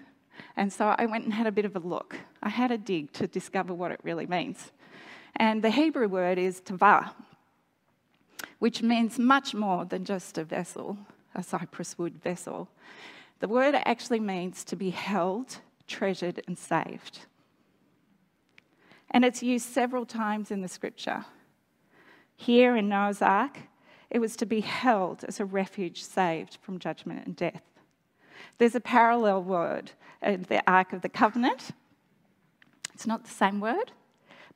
And 0.56 0.72
so 0.72 0.94
I 0.98 1.06
went 1.06 1.24
and 1.24 1.32
had 1.32 1.46
a 1.46 1.52
bit 1.52 1.64
of 1.64 1.76
a 1.76 1.80
look. 1.80 2.16
I 2.42 2.48
had 2.48 2.70
a 2.70 2.78
dig 2.78 3.12
to 3.12 3.26
discover 3.26 3.72
what 3.72 3.92
it 3.92 4.00
really 4.02 4.26
means. 4.26 4.72
And 5.36 5.62
the 5.62 5.70
Hebrew 5.70 6.08
word 6.08 6.38
is 6.38 6.60
tavah, 6.60 7.12
which 8.58 8.82
means 8.82 9.18
much 9.18 9.54
more 9.54 9.84
than 9.84 10.04
just 10.04 10.38
a 10.38 10.44
vessel, 10.44 10.98
a 11.34 11.42
cypress 11.42 11.98
wood 11.98 12.22
vessel. 12.22 12.68
The 13.40 13.48
word 13.48 13.74
actually 13.84 14.20
means 14.20 14.64
to 14.64 14.76
be 14.76 14.90
held, 14.90 15.58
treasured, 15.86 16.42
and 16.46 16.58
saved. 16.58 17.26
And 19.10 19.24
it's 19.24 19.42
used 19.42 19.66
several 19.66 20.06
times 20.06 20.50
in 20.50 20.62
the 20.62 20.68
scripture. 20.68 21.24
Here 22.36 22.76
in 22.76 22.88
Noah's 22.88 23.22
Ark, 23.22 23.58
it 24.10 24.18
was 24.18 24.36
to 24.36 24.46
be 24.46 24.60
held 24.60 25.24
as 25.24 25.40
a 25.40 25.44
refuge 25.44 26.02
saved 26.02 26.58
from 26.62 26.78
judgment 26.78 27.26
and 27.26 27.36
death. 27.36 27.62
There's 28.58 28.74
a 28.74 28.80
parallel 28.80 29.42
word 29.42 29.92
in 30.22 30.46
the 30.48 30.62
Ark 30.70 30.92
of 30.92 31.02
the 31.02 31.08
Covenant. 31.08 31.70
It's 32.92 33.06
not 33.06 33.24
the 33.24 33.30
same 33.30 33.60
word, 33.60 33.92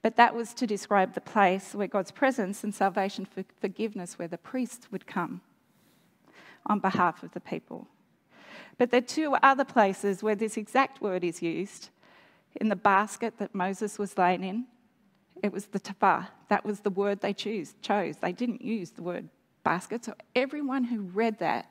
but 0.03 0.17
that 0.17 0.35
was 0.35 0.55
to 0.55 0.67
describe 0.67 1.15
the 1.15 1.21
place 1.21 1.75
where 1.75 1.89
God's 1.89 2.11
presence 2.11 2.63
and 2.63 2.75
salvation 2.75 3.25
for 3.25 3.45
forgiveness, 3.61 4.19
where 4.19 4.29
the 4.29 4.39
priests 4.39 4.93
would 4.93 5.07
come 5.07 5.41
on 6.67 6.79
behalf 6.79 7.23
of 7.23 7.33
the 7.33 7.41
people. 7.41 7.89
But 8.77 8.91
there 8.91 8.99
are 8.99 9.03
two 9.03 9.35
other 9.43 9.65
places 9.65 10.23
where 10.23 10.37
this 10.37 10.57
exact 10.57 11.01
word 11.01 11.25
is 11.25 11.43
used. 11.43 11.89
In 12.57 12.69
the 12.69 12.77
basket 12.77 13.35
that 13.39 13.55
Moses 13.55 13.99
was 13.99 14.17
laying 14.17 14.45
in, 14.45 14.67
it 15.43 15.53
was 15.53 15.67
the 15.67 15.81
tavah. 15.81 16.29
That 16.49 16.65
was 16.65 16.81
the 16.81 16.91
word 16.91 17.21
they 17.21 17.33
choose, 17.33 17.75
chose. 17.83 18.17
They 18.17 18.33
didn't 18.33 18.63
use 18.63 18.91
the 18.91 19.03
word 19.03 19.29
basket. 19.65 20.05
So 20.05 20.15
everyone 20.35 20.85
who 20.85 21.03
read 21.03 21.39
that 21.41 21.71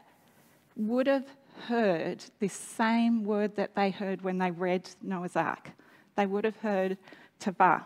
would 0.75 1.07
have 1.07 1.25
heard 1.67 2.23
this 2.39 2.53
same 2.53 3.23
word 3.23 3.55
that 3.55 3.75
they 3.75 3.89
heard 3.89 4.21
when 4.21 4.37
they 4.37 4.51
read 4.51 4.89
Noah's 5.01 5.35
Ark. 5.35 5.71
They 6.15 6.25
would 6.25 6.43
have 6.45 6.57
heard 6.57 6.97
Tavah, 7.39 7.83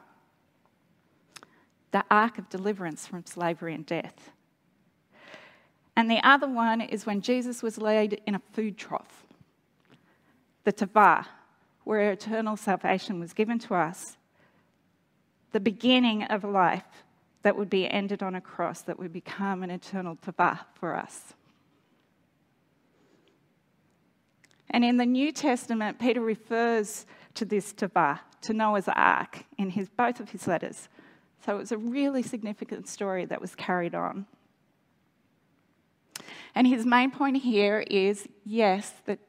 the 1.91 2.03
ark 2.09 2.37
of 2.37 2.49
deliverance 2.49 3.05
from 3.05 3.25
slavery 3.25 3.73
and 3.73 3.85
death. 3.85 4.31
And 5.95 6.09
the 6.09 6.25
other 6.25 6.47
one 6.47 6.81
is 6.81 7.05
when 7.05 7.21
Jesus 7.21 7.61
was 7.61 7.77
laid 7.77 8.21
in 8.25 8.35
a 8.35 8.41
food 8.53 8.77
trough, 8.77 9.25
the 10.63 10.73
Tavah, 10.73 11.25
where 11.83 12.11
eternal 12.11 12.55
salvation 12.55 13.19
was 13.19 13.33
given 13.33 13.59
to 13.59 13.75
us, 13.75 14.17
the 15.51 15.59
beginning 15.59 16.23
of 16.23 16.43
a 16.43 16.47
life 16.47 17.03
that 17.43 17.57
would 17.57 17.69
be 17.69 17.89
ended 17.89 18.23
on 18.23 18.35
a 18.35 18.41
cross, 18.41 18.81
that 18.81 18.99
would 18.99 19.11
become 19.11 19.63
an 19.63 19.71
eternal 19.71 20.15
Tavah 20.15 20.59
for 20.73 20.95
us. 20.95 21.33
And 24.69 24.85
in 24.85 24.97
the 24.97 25.05
New 25.05 25.33
Testament, 25.33 25.99
Peter 25.99 26.21
refers 26.21 27.05
to 27.33 27.43
this 27.43 27.73
Tavah, 27.73 28.19
to 28.41 28.53
Noah's 28.53 28.87
Ark, 28.87 29.43
in 29.57 29.71
his, 29.71 29.89
both 29.89 30.19
of 30.19 30.29
his 30.29 30.47
letters. 30.47 30.87
So 31.45 31.55
it 31.55 31.59
was 31.59 31.71
a 31.71 31.77
really 31.77 32.21
significant 32.21 32.87
story 32.87 33.25
that 33.25 33.41
was 33.41 33.55
carried 33.55 33.95
on. 33.95 34.25
And 36.53 36.67
his 36.67 36.85
main 36.85 37.11
point 37.11 37.37
here 37.37 37.83
is 37.89 38.27
yes, 38.45 38.93
that, 39.05 39.19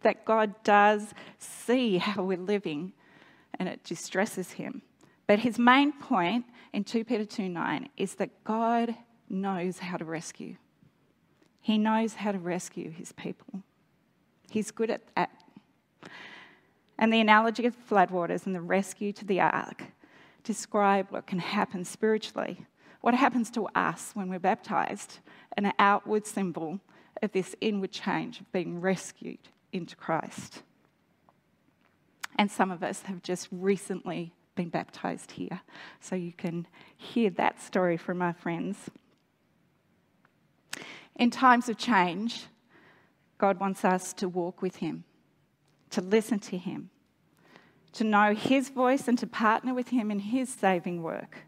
that 0.00 0.24
God 0.24 0.54
does 0.64 1.14
see 1.38 1.98
how 1.98 2.24
we're 2.24 2.38
living 2.38 2.92
and 3.58 3.68
it 3.68 3.84
distresses 3.84 4.52
him. 4.52 4.82
But 5.26 5.40
his 5.40 5.58
main 5.58 5.92
point 5.92 6.46
in 6.72 6.82
2 6.84 7.04
Peter 7.04 7.24
2 7.24 7.48
9 7.48 7.88
is 7.96 8.14
that 8.16 8.42
God 8.42 8.94
knows 9.28 9.78
how 9.78 9.96
to 9.96 10.04
rescue. 10.04 10.56
He 11.60 11.78
knows 11.78 12.14
how 12.14 12.32
to 12.32 12.38
rescue 12.38 12.90
his 12.90 13.12
people. 13.12 13.62
He's 14.50 14.70
good 14.70 14.90
at 14.90 15.02
that. 15.14 15.30
And 16.98 17.12
the 17.12 17.20
analogy 17.20 17.66
of 17.66 17.76
floodwaters 17.88 18.46
and 18.46 18.54
the 18.54 18.60
rescue 18.60 19.12
to 19.12 19.24
the 19.24 19.40
ark 19.40 19.84
describe 20.44 21.10
what 21.10 21.26
can 21.26 21.38
happen 21.38 21.84
spiritually. 21.84 22.66
What 23.00 23.14
happens 23.14 23.50
to 23.52 23.66
us 23.74 24.10
when 24.14 24.28
we're 24.28 24.38
baptized, 24.38 25.20
an 25.56 25.72
outward 25.78 26.26
symbol 26.26 26.80
of 27.22 27.32
this 27.32 27.54
inward 27.60 27.92
change 27.92 28.40
of 28.40 28.52
being 28.52 28.80
rescued 28.80 29.38
into 29.72 29.96
Christ. 29.96 30.62
And 32.36 32.50
some 32.50 32.70
of 32.70 32.82
us 32.82 33.02
have 33.02 33.22
just 33.22 33.48
recently 33.50 34.32
been 34.54 34.68
baptized 34.68 35.32
here, 35.32 35.60
so 36.00 36.16
you 36.16 36.32
can 36.32 36.66
hear 36.96 37.30
that 37.30 37.60
story 37.60 37.96
from 37.96 38.20
our 38.20 38.34
friends. 38.34 38.90
In 41.16 41.30
times 41.30 41.68
of 41.68 41.78
change, 41.78 42.46
God 43.38 43.60
wants 43.60 43.84
us 43.84 44.12
to 44.14 44.28
walk 44.28 44.62
with 44.62 44.76
Him, 44.76 45.04
to 45.90 46.00
listen 46.00 46.38
to 46.40 46.58
Him, 46.58 46.90
to 47.92 48.04
know 48.04 48.34
His 48.34 48.68
voice, 48.68 49.08
and 49.08 49.18
to 49.18 49.26
partner 49.26 49.74
with 49.74 49.88
Him 49.88 50.10
in 50.10 50.18
His 50.18 50.48
saving 50.48 51.02
work. 51.02 51.38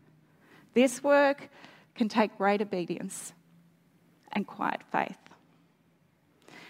This 0.75 1.03
work 1.03 1.49
can 1.95 2.09
take 2.09 2.37
great 2.39 2.63
obedience 2.63 3.33
and 4.33 4.47
quiet 4.47 4.81
faith. 4.91 5.19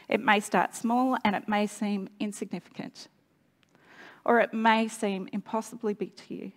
It 0.08 0.20
may 0.20 0.40
start 0.40 0.74
small 0.74 1.16
and 1.24 1.34
it 1.36 1.48
may 1.48 1.66
seem 1.66 2.08
insignificant, 2.20 3.08
or 4.24 4.40
it 4.40 4.52
may 4.52 4.88
seem 4.88 5.28
impossibly 5.32 5.94
big 5.94 6.16
to 6.16 6.34
you. 6.34 6.52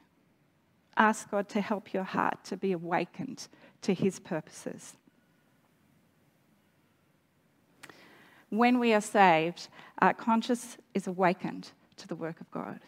Ask 0.98 1.30
God 1.30 1.48
to 1.50 1.62
help 1.62 1.94
your 1.94 2.04
heart 2.04 2.44
to 2.46 2.58
be 2.58 2.72
awakened 2.72 3.48
to 3.84 3.94
His 3.94 4.20
purposes. 4.20 4.96
when 8.58 8.80
we 8.80 8.94
are 8.94 9.02
saved, 9.02 9.68
our 10.00 10.14
conscience 10.14 10.78
is 10.94 11.08
awakened 11.08 11.72
to 11.98 12.08
the 12.08 12.16
work 12.16 12.40
of 12.42 12.50
God. 12.52 12.80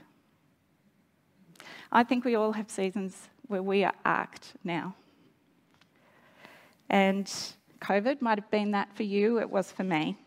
I 1.91 2.03
think 2.03 2.25
we 2.25 2.35
all 2.35 2.53
have 2.53 2.69
seasons 2.69 3.29
where 3.47 3.63
we 3.63 3.83
are 3.83 3.93
arced 4.05 4.53
now. 4.63 4.95
And 6.89 7.31
COVID 7.79 8.21
might 8.21 8.37
have 8.37 8.49
been 8.51 8.71
that 8.71 8.95
for 8.95 9.03
you, 9.03 9.39
it 9.39 9.49
was 9.49 9.71
for 9.71 9.83
me. 9.83 10.17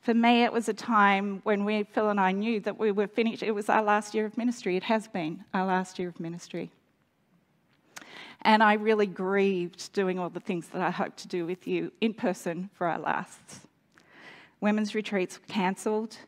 For 0.00 0.14
me, 0.14 0.44
it 0.44 0.52
was 0.52 0.68
a 0.68 0.74
time 0.74 1.40
when 1.44 1.64
we, 1.64 1.82
Phil 1.84 2.10
and 2.10 2.20
I 2.20 2.32
knew 2.32 2.60
that 2.60 2.78
we 2.78 2.90
were 2.92 3.06
finished. 3.06 3.42
It 3.42 3.52
was 3.52 3.68
our 3.68 3.82
last 3.82 4.14
year 4.14 4.26
of 4.26 4.36
ministry. 4.36 4.76
It 4.76 4.82
has 4.84 5.08
been 5.08 5.44
our 5.54 5.64
last 5.64 5.98
year 5.98 6.08
of 6.08 6.20
ministry. 6.20 6.70
And 8.42 8.62
I 8.62 8.74
really 8.74 9.06
grieved 9.06 9.92
doing 9.94 10.18
all 10.18 10.28
the 10.28 10.40
things 10.40 10.68
that 10.68 10.82
I 10.82 10.90
hoped 10.90 11.16
to 11.18 11.28
do 11.28 11.46
with 11.46 11.66
you 11.66 11.90
in 12.02 12.12
person 12.12 12.68
for 12.74 12.86
our 12.86 12.98
lasts. 12.98 13.60
Women's 14.60 14.94
retreats 14.94 15.40
were 15.40 15.52
cancelled, 15.52 16.18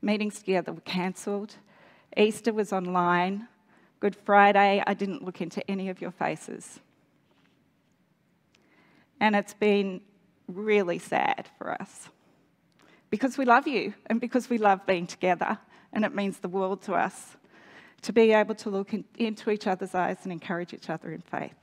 meetings 0.00 0.38
together 0.38 0.72
were 0.72 0.80
cancelled, 0.80 1.56
Easter 2.16 2.54
was 2.54 2.72
online, 2.72 3.48
Good 4.00 4.16
Friday, 4.16 4.82
I 4.86 4.94
didn't 4.94 5.24
look 5.24 5.40
into 5.40 5.68
any 5.70 5.88
of 5.88 6.00
your 6.00 6.10
faces. 6.10 6.80
And 9.20 9.34
it's 9.34 9.54
been 9.54 10.02
really 10.48 10.98
sad 10.98 11.48
for 11.58 11.72
us 11.80 12.10
because 13.10 13.38
we 13.38 13.44
love 13.44 13.66
you 13.66 13.94
and 14.06 14.20
because 14.20 14.50
we 14.50 14.58
love 14.58 14.84
being 14.86 15.06
together, 15.06 15.58
and 15.92 16.04
it 16.04 16.14
means 16.14 16.38
the 16.38 16.48
world 16.48 16.82
to 16.82 16.92
us 16.92 17.36
to 18.02 18.12
be 18.12 18.32
able 18.32 18.54
to 18.54 18.70
look 18.70 18.92
in, 18.92 19.04
into 19.16 19.50
each 19.50 19.66
other's 19.66 19.94
eyes 19.94 20.18
and 20.24 20.32
encourage 20.32 20.74
each 20.74 20.90
other 20.90 21.10
in 21.10 21.22
faith. 21.22 21.56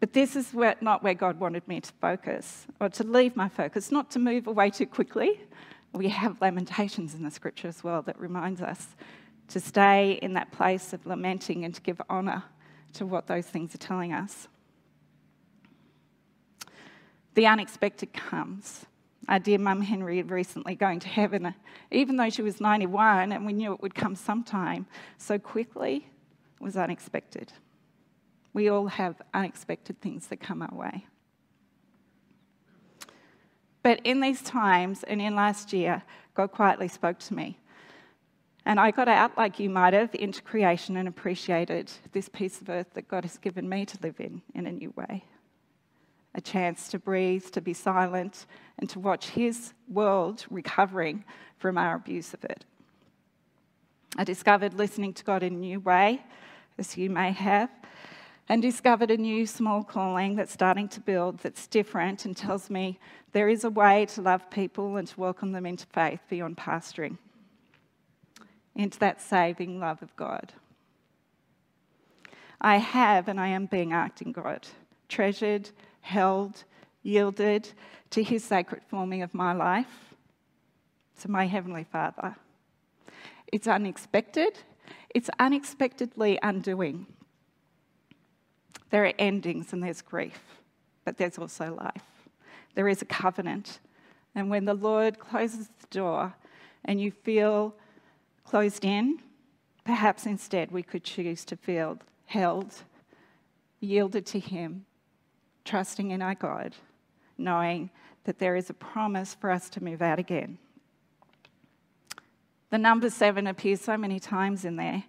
But 0.00 0.12
this 0.12 0.36
is 0.36 0.52
where, 0.52 0.76
not 0.80 1.02
where 1.02 1.14
God 1.14 1.38
wanted 1.38 1.66
me 1.68 1.80
to 1.80 1.92
focus 2.00 2.66
or 2.80 2.88
to 2.90 3.04
leave 3.04 3.36
my 3.36 3.48
focus, 3.48 3.90
not 3.90 4.10
to 4.12 4.18
move 4.18 4.46
away 4.46 4.70
too 4.70 4.86
quickly. 4.86 5.40
We 5.92 6.08
have 6.08 6.40
lamentations 6.40 7.14
in 7.14 7.22
the 7.22 7.30
scripture 7.30 7.68
as 7.68 7.82
well 7.84 8.02
that 8.02 8.18
reminds 8.18 8.60
us 8.60 8.88
to 9.48 9.60
stay 9.60 10.18
in 10.22 10.34
that 10.34 10.52
place 10.52 10.92
of 10.92 11.06
lamenting 11.06 11.64
and 11.64 11.74
to 11.74 11.80
give 11.80 12.00
honour 12.10 12.44
to 12.94 13.06
what 13.06 13.26
those 13.26 13.46
things 13.46 13.74
are 13.74 13.78
telling 13.78 14.12
us. 14.12 14.48
The 17.34 17.46
unexpected 17.46 18.12
comes. 18.12 18.86
Our 19.28 19.38
dear 19.38 19.58
mum 19.58 19.82
Henry 19.82 20.22
recently 20.22 20.74
going 20.74 21.00
to 21.00 21.08
heaven, 21.08 21.46
uh, 21.46 21.52
even 21.90 22.16
though 22.16 22.30
she 22.30 22.42
was 22.42 22.60
91 22.60 23.32
and 23.32 23.44
we 23.44 23.52
knew 23.52 23.72
it 23.72 23.82
would 23.82 23.94
come 23.94 24.14
sometime, 24.14 24.86
so 25.18 25.38
quickly 25.38 26.08
was 26.60 26.76
unexpected. 26.76 27.52
We 28.52 28.70
all 28.70 28.86
have 28.86 29.20
unexpected 29.34 30.00
things 30.00 30.28
that 30.28 30.40
come 30.40 30.62
our 30.62 30.74
way. 30.74 31.06
But 33.82 34.00
in 34.02 34.20
these 34.20 34.42
times 34.42 35.02
and 35.04 35.20
in 35.20 35.34
last 35.34 35.72
year, 35.72 36.02
God 36.34 36.52
quietly 36.52 36.88
spoke 36.88 37.18
to 37.20 37.34
me. 37.34 37.58
And 38.66 38.80
I 38.80 38.90
got 38.90 39.06
out, 39.06 39.38
like 39.38 39.60
you 39.60 39.70
might 39.70 39.94
have, 39.94 40.12
into 40.12 40.42
creation 40.42 40.96
and 40.96 41.06
appreciated 41.06 41.92
this 42.10 42.28
piece 42.28 42.60
of 42.60 42.68
earth 42.68 42.88
that 42.94 43.06
God 43.06 43.24
has 43.24 43.38
given 43.38 43.68
me 43.68 43.86
to 43.86 43.98
live 44.02 44.18
in 44.18 44.42
in 44.56 44.66
a 44.66 44.72
new 44.72 44.92
way. 44.96 45.22
A 46.34 46.40
chance 46.40 46.88
to 46.88 46.98
breathe, 46.98 47.44
to 47.52 47.60
be 47.60 47.72
silent, 47.72 48.44
and 48.80 48.90
to 48.90 48.98
watch 48.98 49.28
His 49.30 49.72
world 49.88 50.44
recovering 50.50 51.24
from 51.58 51.78
our 51.78 51.94
abuse 51.94 52.34
of 52.34 52.42
it. 52.44 52.64
I 54.18 54.24
discovered 54.24 54.74
listening 54.74 55.14
to 55.14 55.24
God 55.24 55.44
in 55.44 55.54
a 55.54 55.58
new 55.58 55.78
way, 55.78 56.24
as 56.76 56.96
you 56.96 57.08
may 57.08 57.30
have, 57.30 57.70
and 58.48 58.60
discovered 58.60 59.12
a 59.12 59.16
new 59.16 59.46
small 59.46 59.84
calling 59.84 60.34
that's 60.34 60.52
starting 60.52 60.88
to 60.88 61.00
build 61.00 61.38
that's 61.38 61.68
different 61.68 62.24
and 62.24 62.36
tells 62.36 62.68
me 62.68 62.98
there 63.30 63.48
is 63.48 63.62
a 63.62 63.70
way 63.70 64.06
to 64.06 64.22
love 64.22 64.50
people 64.50 64.96
and 64.96 65.06
to 65.06 65.20
welcome 65.20 65.52
them 65.52 65.66
into 65.66 65.86
faith 65.86 66.20
beyond 66.28 66.56
pastoring, 66.56 67.18
into 68.76 68.98
that 68.98 69.20
saving 69.20 69.80
love 69.80 70.02
of 70.02 70.14
God. 70.16 70.52
I 72.60 72.76
have 72.76 73.28
and 73.28 73.40
I 73.40 73.48
am 73.48 73.66
being 73.66 73.92
arked 73.92 74.22
in 74.22 74.32
God, 74.32 74.66
treasured, 75.08 75.70
held, 76.00 76.64
yielded 77.02 77.70
to 78.10 78.22
His 78.22 78.44
sacred 78.44 78.82
forming 78.88 79.22
of 79.22 79.34
my 79.34 79.52
life, 79.52 80.14
to 81.20 81.30
my 81.30 81.46
Heavenly 81.46 81.84
Father. 81.84 82.36
It's 83.52 83.66
unexpected, 83.66 84.58
it's 85.14 85.30
unexpectedly 85.38 86.38
undoing. 86.42 87.06
There 88.90 89.04
are 89.04 89.12
endings 89.18 89.72
and 89.72 89.82
there's 89.82 90.02
grief, 90.02 90.40
but 91.04 91.16
there's 91.16 91.38
also 91.38 91.74
life. 91.74 92.04
There 92.74 92.88
is 92.88 93.02
a 93.02 93.06
covenant. 93.06 93.80
And 94.34 94.50
when 94.50 94.66
the 94.66 94.74
Lord 94.74 95.18
closes 95.18 95.68
the 95.80 95.86
door 95.90 96.34
and 96.84 97.00
you 97.00 97.10
feel 97.10 97.74
closed 98.46 98.84
in, 98.84 99.20
perhaps 99.84 100.24
instead 100.24 100.70
we 100.70 100.82
could 100.82 101.02
choose 101.02 101.44
to 101.44 101.56
feel 101.56 101.98
held, 102.26 102.74
yielded 103.80 104.24
to 104.26 104.38
Him, 104.38 104.86
trusting 105.64 106.12
in 106.12 106.22
our 106.22 106.34
God, 106.34 106.74
knowing 107.36 107.90
that 108.24 108.38
there 108.38 108.56
is 108.56 108.70
a 108.70 108.74
promise 108.74 109.34
for 109.34 109.50
us 109.50 109.68
to 109.70 109.82
move 109.82 110.00
out 110.00 110.18
again. 110.18 110.58
The 112.70 112.78
number 112.78 113.10
seven 113.10 113.46
appears 113.46 113.80
so 113.80 113.96
many 113.96 114.20
times 114.20 114.64
in 114.64 114.76
there, 114.76 115.04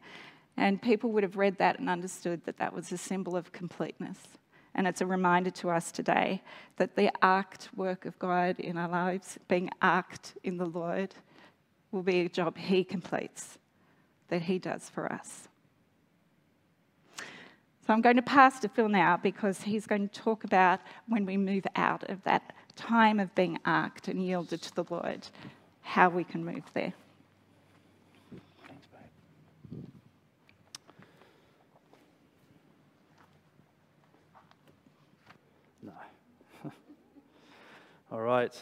and 0.56 0.82
people 0.82 1.12
would 1.12 1.24
have 1.24 1.38
read 1.38 1.58
that 1.60 1.80
and 1.80 1.90
understood 1.90 2.44
that 2.46 2.58
that 2.58 2.74
was 2.74 2.92
a 2.92 2.98
symbol 2.98 3.36
of 3.36 3.52
completeness 3.52 4.20
And 4.78 4.88
it's 4.88 5.02
a 5.02 5.08
reminder 5.08 5.50
to 5.50 5.72
us 5.72 5.92
today 5.92 6.44
that 6.78 6.96
the 6.96 7.12
arced 7.22 7.76
work 7.76 8.06
of 8.06 8.18
God 8.20 8.60
in 8.60 8.78
our 8.78 8.88
lives, 8.88 9.40
being 9.48 9.72
arced 9.82 10.36
in 10.44 10.58
the 10.58 10.68
Lord, 10.68 11.16
will 11.92 12.04
be 12.04 12.22
a 12.22 12.30
job 12.30 12.58
He 12.58 12.84
completes, 12.84 13.58
that 14.30 14.44
He 14.44 14.60
does 14.60 14.90
for 14.90 15.12
us. 15.12 15.48
So 17.88 17.94
I'm 17.94 18.02
going 18.02 18.18
to 18.18 18.22
pass 18.22 18.60
to 18.60 18.68
Phil 18.68 18.90
now 18.90 19.16
because 19.16 19.62
he's 19.62 19.88
going 19.88 20.10
to 20.10 20.14
talk 20.14 20.44
about 20.44 20.82
when 21.08 21.26
we 21.26 21.38
move 21.38 21.66
out 21.78 22.04
of 22.10 22.22
that 22.26 22.52
time 22.76 23.18
of 23.18 23.34
being 23.34 23.58
arced 23.64 24.10
and 24.10 24.22
yielded 24.22 24.62
to 24.64 24.76
the 24.76 24.84
Lord, 24.90 25.30
how 25.84 26.10
we 26.10 26.26
can 26.26 26.44
move 26.44 26.64
there. 26.74 26.92
Thanks, 28.68 28.88
babe. 29.72 29.84
No. 35.82 35.94
All 38.12 38.22
right. 38.22 38.54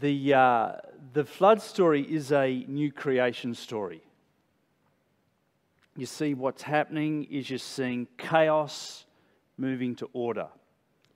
The, 0.00 0.34
uh, 0.34 0.72
the 1.12 1.24
flood 1.24 1.60
story 1.60 2.02
is 2.02 2.30
a 2.30 2.64
new 2.68 2.92
creation 2.92 3.54
story. 3.54 4.02
You 5.96 6.06
see, 6.06 6.34
what's 6.34 6.62
happening 6.62 7.24
is 7.24 7.50
you're 7.50 7.58
seeing 7.58 8.06
chaos 8.16 9.06
moving 9.56 9.96
to 9.96 10.08
order. 10.12 10.46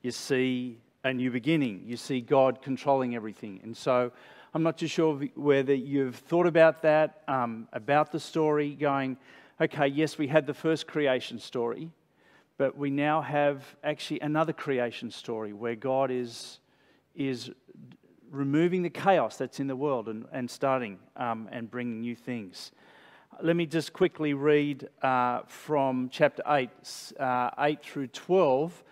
You 0.02 0.10
see 0.10 0.78
a 1.04 1.12
new 1.12 1.30
beginning. 1.30 1.84
You 1.86 1.96
see 1.96 2.20
God 2.20 2.60
controlling 2.60 3.14
everything. 3.14 3.60
And 3.62 3.76
so 3.76 4.10
I'm 4.52 4.64
not 4.64 4.78
too 4.78 4.88
sure 4.88 5.14
whether 5.36 5.74
you've 5.74 6.16
thought 6.16 6.46
about 6.46 6.82
that, 6.82 7.22
um, 7.28 7.68
about 7.72 8.10
the 8.10 8.18
story, 8.18 8.74
going, 8.74 9.16
okay, 9.60 9.86
yes, 9.86 10.18
we 10.18 10.26
had 10.26 10.44
the 10.44 10.54
first 10.54 10.88
creation 10.88 11.38
story, 11.38 11.88
but 12.58 12.76
we 12.76 12.90
now 12.90 13.20
have 13.20 13.64
actually 13.84 14.18
another 14.20 14.52
creation 14.52 15.10
story 15.12 15.52
where 15.52 15.76
God 15.76 16.10
is, 16.10 16.58
is 17.14 17.52
removing 18.32 18.82
the 18.82 18.90
chaos 18.90 19.36
that's 19.36 19.60
in 19.60 19.66
the 19.66 19.76
world 19.76 20.08
and, 20.08 20.24
and 20.32 20.50
starting 20.50 20.98
um, 21.16 21.48
and 21.52 21.70
bringing 21.70 22.00
new 22.00 22.16
things. 22.16 22.72
Let 23.42 23.56
me 23.56 23.66
just 23.66 23.92
quickly 23.92 24.34
read 24.34 24.88
uh, 25.02 25.42
from 25.46 26.08
chapter 26.10 26.42
8, 26.46 26.70
uh, 27.20 27.50
8 27.58 27.82
through 27.82 28.08
12, 28.08 28.84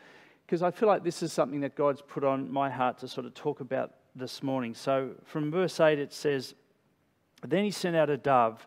because 0.46 0.62
I 0.62 0.70
feel 0.70 0.88
like 0.88 1.02
this 1.02 1.22
is 1.22 1.32
something 1.32 1.60
that 1.60 1.74
God's 1.74 2.02
put 2.02 2.22
on 2.22 2.52
my 2.52 2.68
heart 2.68 2.98
to 2.98 3.08
sort 3.08 3.26
of 3.26 3.34
talk 3.34 3.60
about 3.60 3.94
this 4.14 4.42
morning. 4.42 4.74
So 4.74 5.12
from 5.24 5.50
verse 5.50 5.80
8, 5.80 5.98
it 5.98 6.12
says, 6.12 6.54
Then 7.46 7.64
he 7.64 7.70
sent 7.70 7.96
out 7.96 8.10
a 8.10 8.16
dove 8.16 8.66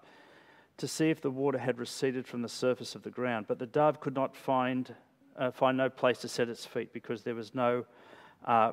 to 0.78 0.88
see 0.88 1.10
if 1.10 1.22
the 1.22 1.30
water 1.30 1.60
had 1.60 1.78
receded 1.78 2.26
from 2.28 2.42
the 2.42 2.50
surface 2.50 2.96
of 2.96 3.04
the 3.04 3.12
ground. 3.12 3.46
But 3.48 3.60
the 3.60 3.68
dove 3.68 4.00
could 4.00 4.16
not 4.16 4.36
find, 4.36 4.94
uh, 5.38 5.52
find 5.52 5.78
no 5.78 5.90
place 5.90 6.20
to 6.20 6.28
set 6.28 6.50
its 6.50 6.66
feet 6.66 6.94
because 6.94 7.22
there 7.22 7.36
was 7.36 7.54
no. 7.54 7.86
Uh, 8.44 8.72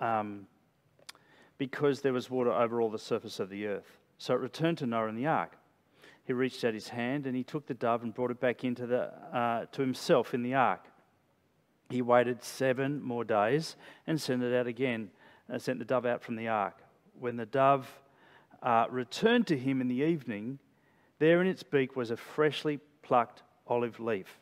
um, 0.00 0.46
because 1.60 2.00
there 2.00 2.14
was 2.14 2.30
water 2.30 2.50
over 2.50 2.80
all 2.80 2.88
the 2.88 2.98
surface 2.98 3.38
of 3.38 3.50
the 3.50 3.66
earth. 3.66 3.98
So 4.16 4.32
it 4.32 4.40
returned 4.40 4.78
to 4.78 4.86
Noah 4.86 5.08
in 5.08 5.14
the 5.14 5.26
ark. 5.26 5.58
He 6.24 6.32
reached 6.32 6.64
out 6.64 6.72
his 6.72 6.88
hand 6.88 7.26
and 7.26 7.36
he 7.36 7.44
took 7.44 7.66
the 7.66 7.74
dove 7.74 8.02
and 8.02 8.14
brought 8.14 8.30
it 8.30 8.40
back 8.40 8.64
into 8.64 8.86
the, 8.86 9.12
uh, 9.30 9.66
to 9.72 9.82
himself 9.82 10.32
in 10.32 10.42
the 10.42 10.54
ark. 10.54 10.86
He 11.90 12.00
waited 12.00 12.42
seven 12.42 13.02
more 13.02 13.24
days 13.24 13.76
and 14.06 14.18
sent 14.18 14.42
it 14.42 14.58
out 14.58 14.68
again, 14.68 15.10
uh, 15.52 15.58
sent 15.58 15.80
the 15.80 15.84
dove 15.84 16.06
out 16.06 16.22
from 16.22 16.36
the 16.36 16.48
ark. 16.48 16.78
When 17.18 17.36
the 17.36 17.44
dove 17.44 17.86
uh, 18.62 18.86
returned 18.88 19.46
to 19.48 19.58
him 19.58 19.82
in 19.82 19.88
the 19.88 20.02
evening, 20.02 20.60
there 21.18 21.42
in 21.42 21.46
its 21.46 21.62
beak 21.62 21.94
was 21.94 22.10
a 22.10 22.16
freshly 22.16 22.80
plucked 23.02 23.42
olive 23.66 24.00
leaf. 24.00 24.38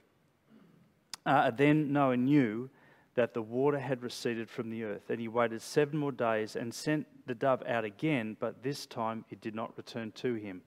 Uh, 1.26 1.50
then 1.50 1.92
Noah 1.92 2.16
knew 2.16 2.70
that 3.18 3.34
the 3.34 3.42
water 3.42 3.80
had 3.80 4.00
receded 4.00 4.48
from 4.48 4.70
the 4.70 4.84
earth. 4.84 5.10
And 5.10 5.18
he 5.18 5.26
waited 5.26 5.60
seven 5.60 5.98
more 5.98 6.12
days 6.12 6.54
and 6.54 6.72
sent 6.72 7.04
the 7.26 7.34
dove 7.34 7.64
out 7.66 7.84
again, 7.84 8.36
but 8.38 8.62
this 8.62 8.86
time 8.86 9.24
it 9.28 9.40
did 9.40 9.56
not 9.56 9.76
return 9.76 10.12
to 10.12 10.34
him. 10.34 10.62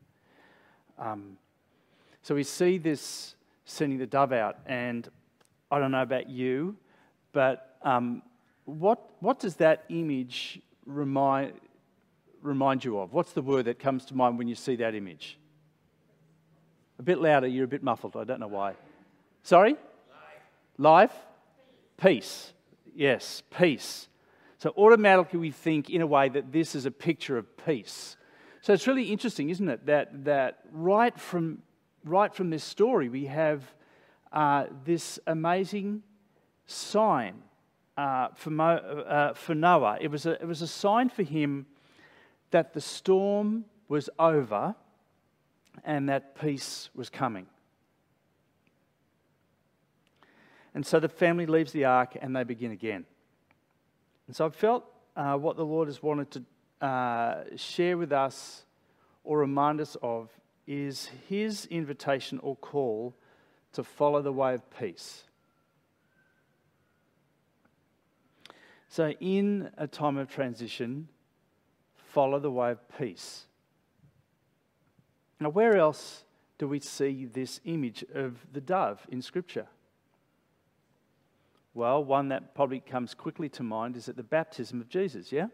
Um, 1.00 1.38
so 2.22 2.36
we 2.36 2.44
see 2.44 2.78
this 2.78 3.36
sending 3.64 4.00
the 4.00 4.06
dove 4.06 4.34
out, 4.34 4.58
and 4.66 5.08
I 5.72 5.80
don't 5.80 5.92
know 5.92 6.02
about 6.02 6.30
you, 6.30 6.76
but 7.32 7.78
um, 7.84 8.22
what, 8.66 9.00
what 9.22 9.40
does 9.40 9.56
that 9.56 9.86
image 9.88 10.60
remind, 10.86 11.54
remind 12.42 12.84
you 12.84 13.00
of? 13.00 13.14
What's 13.14 13.32
the 13.32 13.42
word 13.42 13.64
that 13.64 13.80
comes 13.80 14.04
to 14.08 14.14
mind 14.14 14.38
when 14.38 14.50
you 14.50 14.56
see 14.56 14.76
that 14.76 14.94
image? 14.94 15.38
A 17.00 17.02
bit 17.02 17.22
louder, 17.22 17.48
you're 17.48 17.64
a 17.64 17.70
bit 17.70 17.82
muffled. 17.82 18.18
I 18.18 18.26
don't 18.26 18.42
know 18.42 18.50
why. 18.50 18.74
Sorry? 19.42 19.72
Life. 19.72 19.80
Life? 20.78 21.14
Peace. 22.02 22.54
Yes, 22.96 23.44
peace. 23.56 24.08
So 24.58 24.74
automatically 24.76 25.40
we 25.40 25.52
think 25.52 25.90
in 25.90 26.02
a 26.02 26.08
way 26.08 26.30
that 26.30 26.52
this 26.52 26.74
is 26.74 26.88
a 26.88 26.92
picture 26.92 27.38
of 27.38 27.46
peace. 27.64 28.18
So 28.62 28.74
it's 28.74 28.88
really 28.88 29.12
interesting, 29.12 29.52
isn't 29.52 29.70
it, 29.70 29.86
that, 29.86 30.26
that 30.26 30.60
right, 30.72 31.18
from, 31.20 31.60
right 32.04 32.34
from 32.34 32.50
this 32.50 32.64
story 32.64 33.08
we 33.08 33.26
have 33.26 33.64
uh, 34.32 34.66
this 34.84 35.20
amazing 35.28 36.02
sign 36.66 37.44
uh, 37.98 38.30
for, 38.36 38.50
Mo, 38.50 38.78
uh, 38.78 39.34
for 39.34 39.54
Noah. 39.54 39.98
It 40.02 40.10
was, 40.10 40.26
a, 40.26 40.32
it 40.42 40.48
was 40.48 40.64
a 40.64 40.68
sign 40.68 41.10
for 41.10 41.24
him 41.24 41.68
that 42.50 42.74
the 42.74 42.82
storm 42.82 43.66
was 43.88 44.10
over 44.18 44.74
and 45.84 46.10
that 46.10 46.40
peace 46.40 46.90
was 46.96 47.10
coming. 47.10 47.46
And 50.74 50.86
so 50.86 51.00
the 51.00 51.10
family 51.10 51.46
leaves 51.46 51.72
the 51.72 51.86
ark 51.86 52.18
and 52.20 52.36
they 52.36 52.44
begin 52.44 52.72
again. 52.72 53.06
And 54.28 54.36
so 54.36 54.46
I 54.46 54.50
felt 54.50 54.86
uh, 55.16 55.36
what 55.36 55.58
the 55.58 55.66
Lord 55.66 55.88
has 55.88 56.02
wanted 56.02 56.32
to 56.32 56.86
uh, 56.86 57.44
share 57.56 57.98
with 57.98 58.12
us 58.12 58.64
or 59.24 59.40
remind 59.40 59.82
us 59.82 59.98
of 60.02 60.30
is 60.66 61.10
his 61.28 61.66
invitation 61.66 62.40
or 62.42 62.56
call 62.56 63.14
to 63.74 63.84
follow 63.84 64.22
the 64.22 64.32
way 64.32 64.54
of 64.54 64.70
peace. 64.78 65.24
So, 68.88 69.12
in 69.20 69.70
a 69.78 69.88
time 69.88 70.18
of 70.18 70.30
transition, 70.30 71.08
follow 71.96 72.40
the 72.40 72.52
way 72.52 72.72
of 72.72 72.98
peace. 72.98 73.46
Now, 75.40 75.50
where 75.50 75.78
else 75.78 76.26
do 76.58 76.68
we 76.68 76.80
see 76.82 77.26
this 77.26 77.62
image 77.64 78.04
of 78.14 78.46
the 78.52 78.60
dove 78.60 79.06
in 79.10 79.22
Scripture? 79.22 79.68
Well, 81.74 82.04
one 82.04 82.30
that 82.30 82.54
probably 82.54 82.82
comes 82.82 83.14
quickly 83.14 83.48
to 83.50 83.64
mind 83.64 83.96
is 83.96 84.10
at 84.10 84.18
the 84.18 84.24
baptism 84.24 84.82
of 84.82 84.90
Jesus, 84.90 85.32
yeah? 85.32 85.48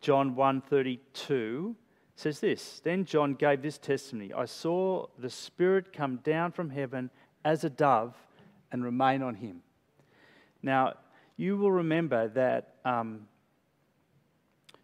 John 0.00 0.36
1:32 0.36 1.74
says 2.14 2.40
this, 2.40 2.80
then 2.80 3.04
John 3.04 3.34
gave 3.34 3.62
this 3.62 3.78
testimony, 3.78 4.32
I 4.32 4.44
saw 4.44 5.06
the 5.18 5.30
spirit 5.30 5.92
come 5.92 6.16
down 6.16 6.50
from 6.50 6.70
heaven 6.70 7.10
as 7.44 7.62
a 7.62 7.70
dove 7.70 8.16
and 8.72 8.84
remain 8.84 9.22
on 9.22 9.36
him. 9.36 9.62
Now, 10.62 10.94
you 11.36 11.56
will 11.56 11.70
remember 11.70 12.28
that 12.28 12.74
um, 12.84 13.28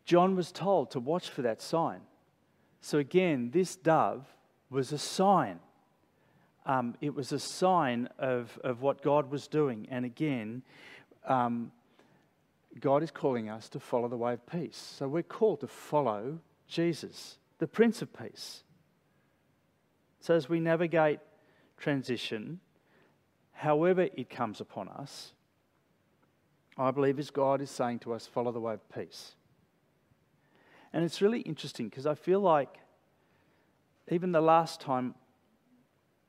John 0.04 0.36
was 0.36 0.52
told 0.52 0.92
to 0.92 1.00
watch 1.00 1.28
for 1.28 1.42
that 1.42 1.60
sign. 1.60 2.00
So, 2.80 2.98
again, 2.98 3.50
this 3.50 3.74
dove 3.74 4.26
was 4.70 4.92
a 4.92 4.98
sign 4.98 5.58
um, 6.66 6.94
it 7.00 7.14
was 7.14 7.32
a 7.32 7.38
sign 7.38 8.08
of, 8.18 8.58
of 8.64 8.80
what 8.80 9.02
God 9.02 9.30
was 9.30 9.46
doing. 9.46 9.86
And 9.90 10.04
again, 10.04 10.62
um, 11.26 11.72
God 12.80 13.02
is 13.02 13.10
calling 13.10 13.48
us 13.48 13.68
to 13.70 13.80
follow 13.80 14.08
the 14.08 14.16
way 14.16 14.32
of 14.32 14.46
peace. 14.46 14.94
So 14.98 15.06
we're 15.08 15.22
called 15.22 15.60
to 15.60 15.66
follow 15.66 16.38
Jesus, 16.66 17.38
the 17.58 17.66
Prince 17.66 18.02
of 18.02 18.12
Peace. 18.12 18.62
So 20.20 20.34
as 20.34 20.48
we 20.48 20.58
navigate 20.58 21.20
transition, 21.76 22.60
however 23.52 24.08
it 24.16 24.30
comes 24.30 24.60
upon 24.60 24.88
us, 24.88 25.32
I 26.76 26.90
believe 26.90 27.18
as 27.18 27.30
God 27.30 27.60
is 27.60 27.70
saying 27.70 28.00
to 28.00 28.12
us, 28.14 28.26
follow 28.26 28.50
the 28.50 28.60
way 28.60 28.74
of 28.74 28.88
peace. 28.92 29.36
And 30.92 31.04
it's 31.04 31.20
really 31.20 31.40
interesting 31.40 31.88
because 31.88 32.06
I 32.06 32.14
feel 32.14 32.40
like 32.40 32.78
even 34.10 34.32
the 34.32 34.40
last 34.40 34.80
time 34.80 35.14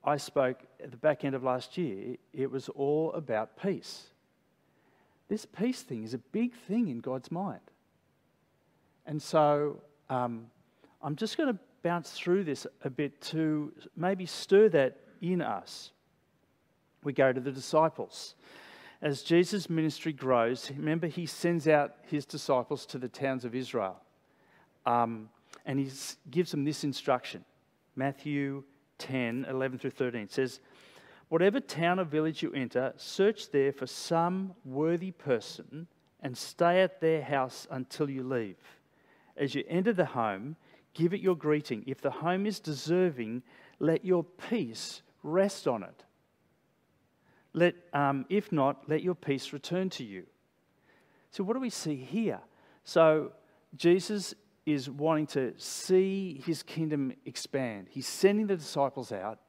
I 0.06 0.18
spoke 0.18 0.60
at 0.84 0.91
the 0.91 0.98
back 0.98 1.26
end 1.26 1.34
of 1.34 1.44
last 1.44 1.78
year, 1.78 2.18
it 2.32 2.52
was 2.52 2.70
all 2.70 3.12
about 3.13 3.60
peace. 3.60 4.04
This 5.28 5.46
peace 5.46 5.82
thing 5.82 6.04
is 6.04 6.13
a 6.13 6.20
big 6.20 6.54
thing 6.54 6.89
in 6.89 7.00
God's 7.00 7.32
mind. 7.32 7.62
And 9.08 9.20
so 9.20 9.82
um, 10.10 10.46
I'm 11.02 11.15
just 11.15 11.38
going 11.38 11.52
to 11.52 11.60
bounce 11.82 12.12
through 12.12 12.44
this 12.44 12.68
a 12.84 12.89
bit 12.89 13.20
to 13.22 13.74
maybe 13.98 14.28
stir 14.28 14.70
that 14.70 14.98
in 15.22 15.41
us. 15.41 15.91
We 17.04 17.13
go 17.13 17.34
to 17.34 17.39
the 17.39 17.52
disciples. 17.52 18.36
As 19.02 19.24
Jesus' 19.24 19.70
ministry 19.70 20.13
grows, 20.13 20.72
remember, 20.72 21.08
he 21.08 21.26
sends 21.26 21.68
out 21.68 21.96
his 22.04 22.26
disciples 22.26 22.86
to 22.88 23.00
the 23.00 23.10
towns 23.10 23.44
of 23.44 23.56
Israel. 23.56 24.00
Um, 24.86 25.30
and 25.65 25.80
he 25.80 25.89
gives 26.30 26.52
them 26.52 26.63
this 26.63 26.84
instruction 26.84 27.44
Matthew 27.96 28.63
10 28.99 29.45
11 29.49 29.79
through 29.79 29.91
13 29.91 30.27
says, 30.29 30.60
Whatever 31.29 31.60
town 31.60 31.99
or 31.99 32.03
village 32.03 32.43
you 32.43 32.53
enter, 32.53 32.93
search 32.97 33.51
there 33.51 33.71
for 33.71 33.88
some 33.88 34.53
worthy 34.63 35.12
person 35.12 35.88
and 36.21 36.38
stay 36.38 36.81
at 36.81 37.01
their 37.01 37.21
house 37.21 37.67
until 37.71 38.10
you 38.10 38.23
leave. 38.23 38.58
As 39.38 39.55
you 39.55 39.63
enter 39.67 39.91
the 39.91 40.05
home, 40.05 40.55
give 40.93 41.13
it 41.13 41.21
your 41.21 41.36
greeting. 41.36 41.84
If 41.88 42.01
the 42.01 42.12
home 42.12 42.45
is 42.45 42.60
deserving, 42.60 43.43
let 43.79 44.05
your 44.05 44.23
peace 44.23 45.01
rest 45.23 45.67
on 45.67 45.84
it. 45.84 46.03
Let, 47.53 47.75
um, 47.93 48.25
if 48.29 48.51
not, 48.51 48.88
let 48.88 49.01
your 49.01 49.15
peace 49.15 49.51
return 49.53 49.89
to 49.91 50.03
you. 50.03 50.25
So, 51.31 51.43
what 51.43 51.53
do 51.53 51.60
we 51.60 51.69
see 51.69 51.95
here? 51.95 52.39
So, 52.84 53.31
Jesus 53.75 54.34
is 54.65 54.89
wanting 54.89 55.28
to 55.28 55.54
see 55.58 56.41
his 56.45 56.63
kingdom 56.63 57.13
expand. 57.25 57.88
He's 57.89 58.08
sending 58.08 58.47
the 58.47 58.58
disciples 58.58 59.12
out, 59.12 59.39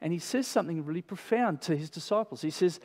and 0.00 0.12
he 0.12 0.18
says 0.18 0.46
something 0.46 0.84
really 0.84 1.02
profound 1.02 1.60
to 1.62 1.76
his 1.76 1.90
disciples. 1.90 2.42
He 2.42 2.50
says, 2.50 2.80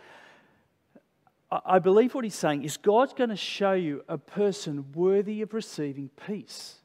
I 1.65 1.79
believe 1.79 2.15
what 2.15 2.23
he's 2.23 2.35
saying 2.35 2.63
is 2.63 2.77
God's 2.77 3.13
going 3.13 3.29
to 3.29 3.35
show 3.35 3.73
you 3.73 4.03
a 4.07 4.17
person 4.17 4.91
worthy 4.93 5.41
of 5.41 5.53
receiving 5.53 6.09
peace. 6.25 6.75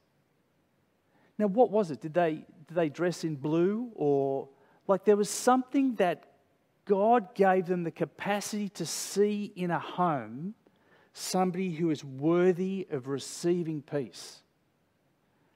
Now, 1.38 1.46
what 1.46 1.70
was 1.70 1.90
it? 1.90 2.00
Did 2.00 2.14
they, 2.14 2.44
did 2.66 2.74
they 2.74 2.88
dress 2.88 3.24
in 3.24 3.36
blue? 3.36 3.90
Or 3.94 4.48
like 4.86 5.04
there 5.04 5.16
was 5.16 5.30
something 5.30 5.94
that 5.94 6.24
God 6.84 7.34
gave 7.34 7.66
them 7.66 7.84
the 7.84 7.90
capacity 7.90 8.68
to 8.70 8.84
see 8.84 9.52
in 9.56 9.70
a 9.70 9.78
home 9.78 10.54
somebody 11.12 11.70
who 11.70 11.90
is 11.90 12.04
worthy 12.04 12.86
of 12.90 13.08
receiving 13.08 13.82
peace. 13.82 14.40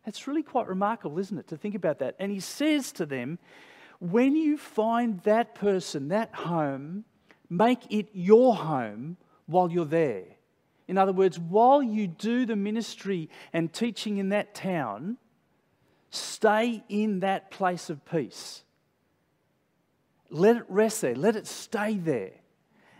It's 0.06 0.26
really 0.26 0.42
quite 0.42 0.66
remarkable, 0.68 1.18
isn't 1.18 1.38
it, 1.38 1.48
to 1.48 1.56
think 1.56 1.74
about 1.74 2.00
that? 2.00 2.16
And 2.18 2.32
he 2.32 2.40
says 2.40 2.92
to 2.92 3.06
them, 3.06 3.38
when 4.00 4.34
you 4.34 4.56
find 4.58 5.20
that 5.22 5.54
person, 5.54 6.08
that 6.08 6.34
home, 6.34 7.04
make 7.48 7.80
it 7.90 8.08
your 8.12 8.56
home 8.56 9.16
while 9.46 9.70
you're 9.70 9.84
there. 9.84 10.24
In 10.88 10.98
other 10.98 11.12
words, 11.12 11.38
while 11.38 11.82
you 11.82 12.08
do 12.08 12.44
the 12.44 12.56
ministry 12.56 13.30
and 13.52 13.72
teaching 13.72 14.18
in 14.18 14.30
that 14.30 14.54
town, 14.54 15.18
stay 16.10 16.82
in 16.88 17.20
that 17.20 17.50
place 17.50 17.88
of 17.88 18.04
peace. 18.04 18.64
Let 20.30 20.56
it 20.56 20.64
rest 20.68 21.02
there, 21.02 21.14
let 21.14 21.36
it 21.36 21.46
stay 21.46 21.96
there. 21.96 22.32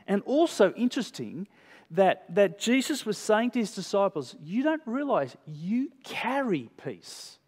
And 0.06 0.22
also, 0.24 0.72
interesting 0.74 1.48
that, 1.92 2.24
that 2.34 2.58
Jesus 2.58 3.04
was 3.04 3.18
saying 3.18 3.52
to 3.52 3.58
his 3.60 3.74
disciples, 3.74 4.34
You 4.42 4.62
don't 4.62 4.82
realize 4.86 5.36
you 5.46 5.90
carry 6.04 6.70
peace. 6.82 7.38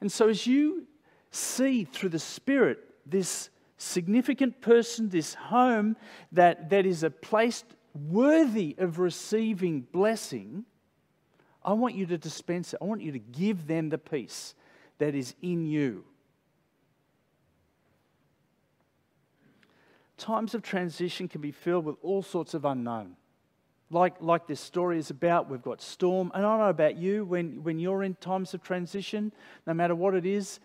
And 0.00 0.10
so, 0.10 0.28
as 0.28 0.46
you 0.46 0.86
see 1.30 1.84
through 1.84 2.08
the 2.10 2.18
Spirit 2.18 2.78
this 3.04 3.50
significant 3.76 4.60
person, 4.60 5.08
this 5.08 5.34
home 5.34 5.96
that, 6.32 6.70
that 6.70 6.86
is 6.86 7.02
a 7.02 7.10
place 7.10 7.64
worthy 7.94 8.74
of 8.78 8.98
receiving 8.98 9.82
blessing, 9.82 10.64
I 11.62 11.74
want 11.74 11.94
you 11.94 12.06
to 12.06 12.18
dispense 12.18 12.72
it. 12.72 12.78
I 12.80 12.84
want 12.84 13.02
you 13.02 13.12
to 13.12 13.18
give 13.18 13.66
them 13.66 13.90
the 13.90 13.98
peace 13.98 14.54
that 14.98 15.14
is 15.14 15.34
in 15.42 15.66
you. 15.66 16.04
Times 20.16 20.54
of 20.54 20.62
transition 20.62 21.28
can 21.28 21.40
be 21.40 21.52
filled 21.52 21.84
with 21.84 21.96
all 22.02 22.22
sorts 22.22 22.54
of 22.54 22.64
unknown. 22.64 23.16
Like, 23.90 24.20
like 24.20 24.46
this 24.46 24.60
story 24.60 24.98
is 24.98 25.10
about, 25.10 25.48
we've 25.48 25.62
got 25.62 25.80
storm. 25.80 26.30
And 26.34 26.44
I 26.44 26.48
don't 26.50 26.58
know 26.58 26.68
about 26.68 26.96
you, 26.96 27.24
when, 27.24 27.62
when 27.62 27.78
you're 27.78 28.02
in 28.02 28.14
times 28.16 28.52
of 28.52 28.62
transition, 28.62 29.32
no 29.66 29.74
matter 29.74 29.94
what 29.94 30.14
it 30.14 30.26
is, 30.26 30.60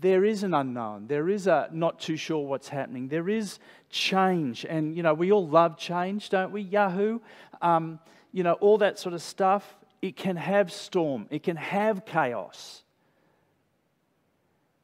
there 0.00 0.24
is 0.24 0.42
an 0.42 0.52
unknown. 0.54 1.06
There 1.06 1.28
is 1.28 1.46
a 1.46 1.68
not 1.72 2.00
too 2.00 2.16
sure 2.16 2.46
what's 2.46 2.68
happening. 2.68 3.08
There 3.08 3.28
is 3.28 3.58
change. 3.90 4.66
And, 4.66 4.96
you 4.96 5.02
know, 5.02 5.14
we 5.14 5.32
all 5.32 5.48
love 5.48 5.78
change, 5.78 6.30
don't 6.30 6.52
we? 6.52 6.62
Yahoo. 6.62 7.20
Um, 7.62 8.00
you 8.32 8.42
know, 8.42 8.54
all 8.54 8.78
that 8.78 8.98
sort 8.98 9.14
of 9.14 9.22
stuff. 9.22 9.76
It 10.00 10.16
can 10.16 10.36
have 10.36 10.70
storm, 10.70 11.26
it 11.30 11.42
can 11.42 11.56
have 11.56 12.04
chaos. 12.06 12.84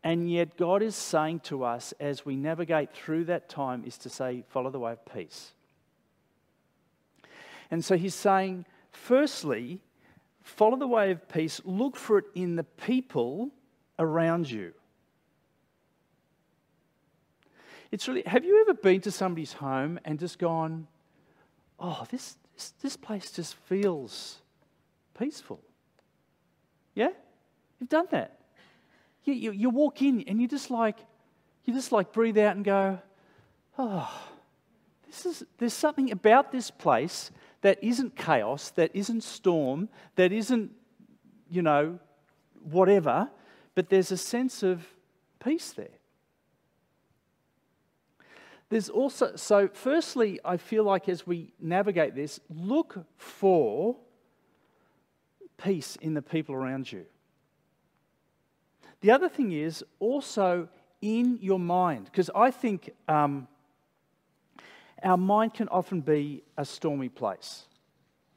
And 0.03 0.31
yet, 0.31 0.57
God 0.57 0.83
is 0.83 0.97
saying 0.97 1.41
to 1.41 1.65
us 1.65 1.95
as 1.99 2.27
we 2.27 2.37
navigate 2.37 2.93
through 2.93 3.25
that 3.27 3.49
time, 3.49 3.85
is 3.87 3.97
to 3.99 4.11
say, 4.11 4.45
follow 4.49 4.71
the 4.71 4.79
way 4.79 4.93
of 4.93 5.05
peace. 5.07 5.53
And 7.71 7.85
so 7.85 7.97
He's 7.97 8.15
saying, 8.15 8.67
firstly, 8.91 9.81
follow 10.43 10.77
the 10.77 10.87
way 10.87 11.11
of 11.11 11.29
peace, 11.29 11.61
look 11.65 11.97
for 11.97 12.19
it 12.19 12.25
in 12.35 12.57
the 12.57 12.65
people 12.65 13.51
around 13.99 14.51
you. 14.51 14.73
It's 17.91 18.09
really, 18.09 18.23
have 18.27 18.45
you 18.45 18.61
ever 18.63 18.75
been 18.75 19.01
to 19.03 19.11
somebody's 19.11 19.53
home 19.53 20.01
and 20.05 20.19
just 20.19 20.39
gone, 20.39 20.89
oh, 21.79 22.05
this, 22.11 22.37
this, 22.55 22.71
this 22.83 22.97
place 22.97 23.31
just 23.31 23.55
feels 23.55 24.41
peaceful? 25.17 25.61
Yeah? 26.95 27.11
You've 27.79 27.89
done 27.89 28.07
that. 28.11 28.41
You, 29.25 29.35
you, 29.35 29.53
you 29.53 29.71
walk 29.71 30.03
in 30.03 30.25
and 30.27 30.41
you 30.41 30.49
just 30.49 30.71
like, 30.71 30.99
you 31.65 31.73
just 31.73 31.93
like 31.93 32.13
breathe 32.13 32.37
out 32.37 32.57
and 32.57 32.65
go, 32.65 32.99
oh, 33.79 34.11
this 35.07 35.25
is, 35.25 35.45
there's 35.59 35.73
something 35.73 36.11
about 36.11 36.51
this 36.51 36.71
place 36.71 37.31
that 37.65 37.83
isn't 37.83 38.15
chaos, 38.15 38.69
that 38.73 38.91
isn't 38.93 39.23
storm, 39.23 39.89
that 40.17 40.33
isn't, 40.33 40.71
you 41.49 41.63
know, 41.63 41.99
whatever, 42.63 43.31
but 43.75 43.89
there's 43.89 44.13
a 44.13 44.19
sense 44.19 44.63
of 44.63 44.87
peace 45.43 45.73
there. 45.73 45.99
There's 48.69 48.91
also, 48.91 49.37
so 49.37 49.71
firstly, 49.73 50.39
I 50.45 50.59
feel 50.59 50.85
like 50.85 51.09
as 51.09 51.27
we 51.27 51.55
navigate 51.59 52.15
this, 52.15 52.39
look 52.51 53.07
for 53.17 53.97
peace 55.57 55.97
in 56.03 56.13
the 56.13 56.21
people 56.21 56.55
around 56.55 56.93
you. 56.93 57.07
The 59.01 59.11
other 59.11 59.31
thing 59.31 59.53
is 59.53 59.83
also 60.01 60.69
in 61.01 61.39
your 61.41 61.59
mind, 61.59 62.05
because 62.05 62.29
I 62.35 62.51
think 62.51 62.91
um, 63.09 63.49
our 65.05 65.17
mind 65.17 65.55
can 65.55 65.69
often 65.69 66.01
be 66.01 66.43
a 66.57 66.65
stormy 66.65 67.09
place. 67.09 67.65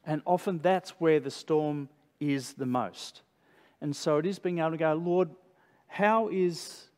And 0.04 0.22
often 0.24 0.58
that's 0.58 0.90
where 1.00 1.18
the 1.18 1.30
storm 1.30 1.88
is 2.20 2.52
the 2.52 2.66
most. 2.66 3.22
And 3.80 3.94
so 3.94 4.18
it 4.18 4.26
is 4.26 4.38
being 4.38 4.58
able 4.58 4.72
to 4.72 4.76
go, 4.76 4.92
Lord, 4.94 5.30
how 5.86 6.28
is, 6.28 6.88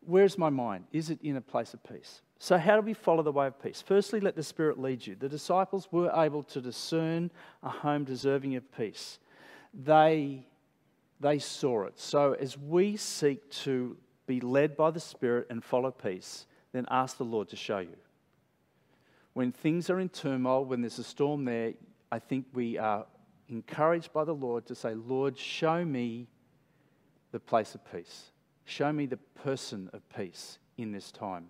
where's 0.00 0.36
my 0.36 0.50
mind? 0.50 0.84
Is 0.92 1.10
it 1.10 1.20
in 1.22 1.36
a 1.36 1.40
place 1.40 1.74
of 1.74 1.82
peace? 1.84 2.22
So, 2.40 2.56
how 2.56 2.76
do 2.76 2.82
we 2.82 2.94
follow 2.94 3.22
the 3.22 3.32
way 3.32 3.48
of 3.48 3.60
peace? 3.60 3.82
Firstly, 3.84 4.20
let 4.20 4.36
the 4.36 4.44
Spirit 4.44 4.78
lead 4.78 5.04
you. 5.04 5.16
The 5.16 5.28
disciples 5.28 5.88
were 5.90 6.10
able 6.14 6.44
to 6.44 6.60
discern 6.60 7.32
a 7.64 7.68
home 7.68 8.04
deserving 8.04 8.54
of 8.54 8.70
peace. 8.76 9.18
They, 9.74 10.46
they 11.18 11.40
saw 11.40 11.84
it. 11.84 11.98
So, 11.98 12.34
as 12.34 12.56
we 12.56 12.96
seek 12.96 13.50
to 13.62 13.96
be 14.26 14.40
led 14.40 14.76
by 14.76 14.92
the 14.92 15.00
Spirit 15.00 15.48
and 15.50 15.64
follow 15.64 15.90
peace, 15.90 16.46
then 16.72 16.86
ask 16.90 17.16
the 17.16 17.24
Lord 17.24 17.48
to 17.48 17.56
show 17.56 17.78
you. 17.78 17.96
When 19.38 19.52
things 19.52 19.88
are 19.88 20.00
in 20.00 20.08
turmoil, 20.08 20.64
when 20.64 20.80
there's 20.80 20.98
a 20.98 21.04
storm 21.04 21.44
there, 21.44 21.74
I 22.10 22.18
think 22.18 22.46
we 22.54 22.76
are 22.76 23.06
encouraged 23.48 24.12
by 24.12 24.24
the 24.24 24.34
Lord 24.34 24.66
to 24.66 24.74
say, 24.74 24.94
Lord, 24.94 25.38
show 25.38 25.84
me 25.84 26.26
the 27.30 27.38
place 27.38 27.76
of 27.76 27.92
peace. 27.92 28.32
Show 28.64 28.92
me 28.92 29.06
the 29.06 29.16
person 29.16 29.90
of 29.92 30.02
peace 30.08 30.58
in 30.76 30.90
this 30.90 31.12
time. 31.12 31.46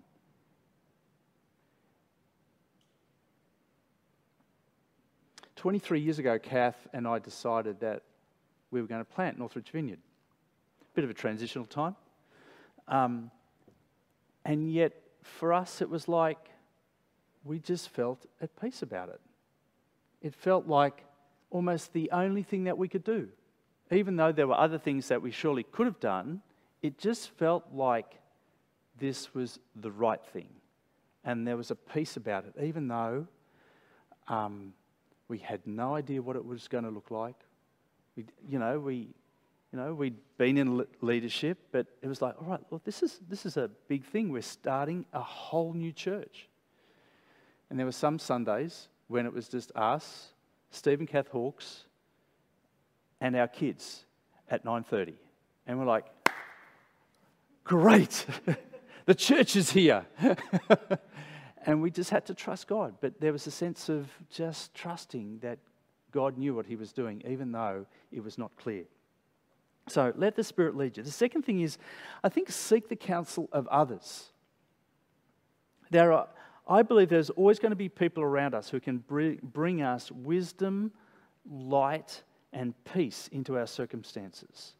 23 5.55 5.99
years 5.99 6.19
ago, 6.19 6.37
Kath 6.37 6.87
and 6.93 7.07
I 7.07 7.17
decided 7.17 7.79
that 7.79 8.03
we 8.69 8.81
were 8.81 8.87
going 8.87 9.01
to 9.01 9.11
plant 9.11 9.39
Northridge 9.39 9.71
Vineyard. 9.71 9.97
Bit 10.93 11.05
of 11.05 11.09
a 11.09 11.15
transitional 11.15 11.65
time. 11.65 11.95
Um, 12.87 13.31
and 14.45 14.71
yet, 14.71 14.93
for 15.23 15.51
us, 15.51 15.81
it 15.81 15.89
was 15.89 16.07
like 16.07 16.51
we 17.43 17.59
just 17.59 17.89
felt 17.89 18.25
at 18.41 18.49
peace 18.59 18.81
about 18.81 19.09
it. 19.09 19.21
It 20.21 20.33
felt 20.35 20.67
like 20.67 21.05
almost 21.49 21.93
the 21.93 22.11
only 22.11 22.43
thing 22.43 22.65
that 22.65 22.77
we 22.77 22.87
could 22.87 23.03
do. 23.03 23.29
Even 23.91 24.15
though 24.17 24.31
there 24.31 24.47
were 24.47 24.57
other 24.57 24.77
things 24.77 25.07
that 25.07 25.21
we 25.21 25.31
surely 25.31 25.63
could 25.63 25.85
have 25.85 25.99
done, 25.99 26.41
it 26.81 26.97
just 26.97 27.31
felt 27.31 27.65
like 27.73 28.19
this 28.99 29.33
was 29.33 29.59
the 29.75 29.91
right 29.91 30.23
thing. 30.33 30.49
And 31.23 31.47
there 31.47 31.57
was 31.57 31.71
a 31.71 31.75
peace 31.75 32.17
about 32.17 32.45
it, 32.45 32.63
even 32.63 32.87
though 32.87 33.27
um, 34.27 34.73
we 35.27 35.37
had 35.37 35.65
no 35.65 35.95
idea 35.95 36.21
what 36.21 36.35
it 36.35 36.45
was 36.45 36.67
going 36.67 36.83
to 36.83 36.89
look 36.89 37.11
like. 37.11 37.35
We, 38.15 38.25
you 38.47 38.59
know, 38.59 38.79
we, 38.79 39.07
you 39.71 39.79
know, 39.79 39.93
we'd 39.93 40.17
been 40.37 40.57
in 40.57 40.85
leadership, 41.01 41.57
but 41.71 41.87
it 42.01 42.07
was 42.07 42.21
like, 42.21 42.35
all 42.41 42.47
right, 42.47 42.61
well, 42.69 42.81
this 42.83 43.03
is 43.03 43.19
this 43.29 43.45
is 43.45 43.57
a 43.57 43.69
big 43.87 44.03
thing. 44.03 44.31
We're 44.31 44.41
starting 44.41 45.05
a 45.13 45.21
whole 45.21 45.73
new 45.73 45.91
church. 45.91 46.48
And 47.69 47.77
there 47.77 47.85
were 47.85 47.91
some 47.91 48.19
Sundays 48.19 48.87
when 49.07 49.25
it 49.25 49.33
was 49.33 49.47
just 49.47 49.71
us, 49.75 50.29
Stephen 50.71 51.05
Kath 51.05 51.27
Hawkes, 51.27 51.85
and 53.21 53.35
our 53.35 53.47
kids 53.47 54.05
at 54.49 54.63
9:30, 54.65 55.13
and 55.67 55.77
we're 55.77 55.85
like, 55.85 56.05
great. 57.63 58.25
The 59.09 59.15
church 59.15 59.55
is 59.55 59.71
here. 59.71 60.05
and 61.65 61.81
we 61.81 61.89
just 61.89 62.11
had 62.11 62.27
to 62.27 62.35
trust 62.35 62.67
God. 62.67 62.93
But 63.01 63.19
there 63.19 63.31
was 63.31 63.47
a 63.47 63.51
sense 63.51 63.89
of 63.89 64.07
just 64.29 64.75
trusting 64.75 65.39
that 65.39 65.57
God 66.11 66.37
knew 66.37 66.53
what 66.53 66.67
he 66.67 66.75
was 66.75 66.93
doing, 66.93 67.23
even 67.27 67.51
though 67.51 67.87
it 68.11 68.23
was 68.23 68.37
not 68.37 68.51
clear. 68.55 68.83
So 69.87 70.13
let 70.15 70.35
the 70.35 70.43
Spirit 70.43 70.75
lead 70.75 70.95
you. 70.95 71.01
The 71.01 71.09
second 71.09 71.41
thing 71.41 71.61
is, 71.61 71.79
I 72.23 72.29
think, 72.29 72.51
seek 72.51 72.87
the 72.87 72.95
counsel 72.95 73.49
of 73.51 73.67
others. 73.69 74.29
There 75.89 76.13
are, 76.13 76.27
I 76.69 76.83
believe 76.83 77.09
there's 77.09 77.31
always 77.31 77.57
going 77.57 77.71
to 77.71 77.75
be 77.75 77.89
people 77.89 78.21
around 78.21 78.53
us 78.53 78.69
who 78.69 78.79
can 78.79 79.03
bring 79.41 79.81
us 79.81 80.11
wisdom, 80.11 80.91
light, 81.49 82.21
and 82.53 82.75
peace 82.85 83.27
into 83.31 83.57
our 83.57 83.65
circumstances. 83.65 84.73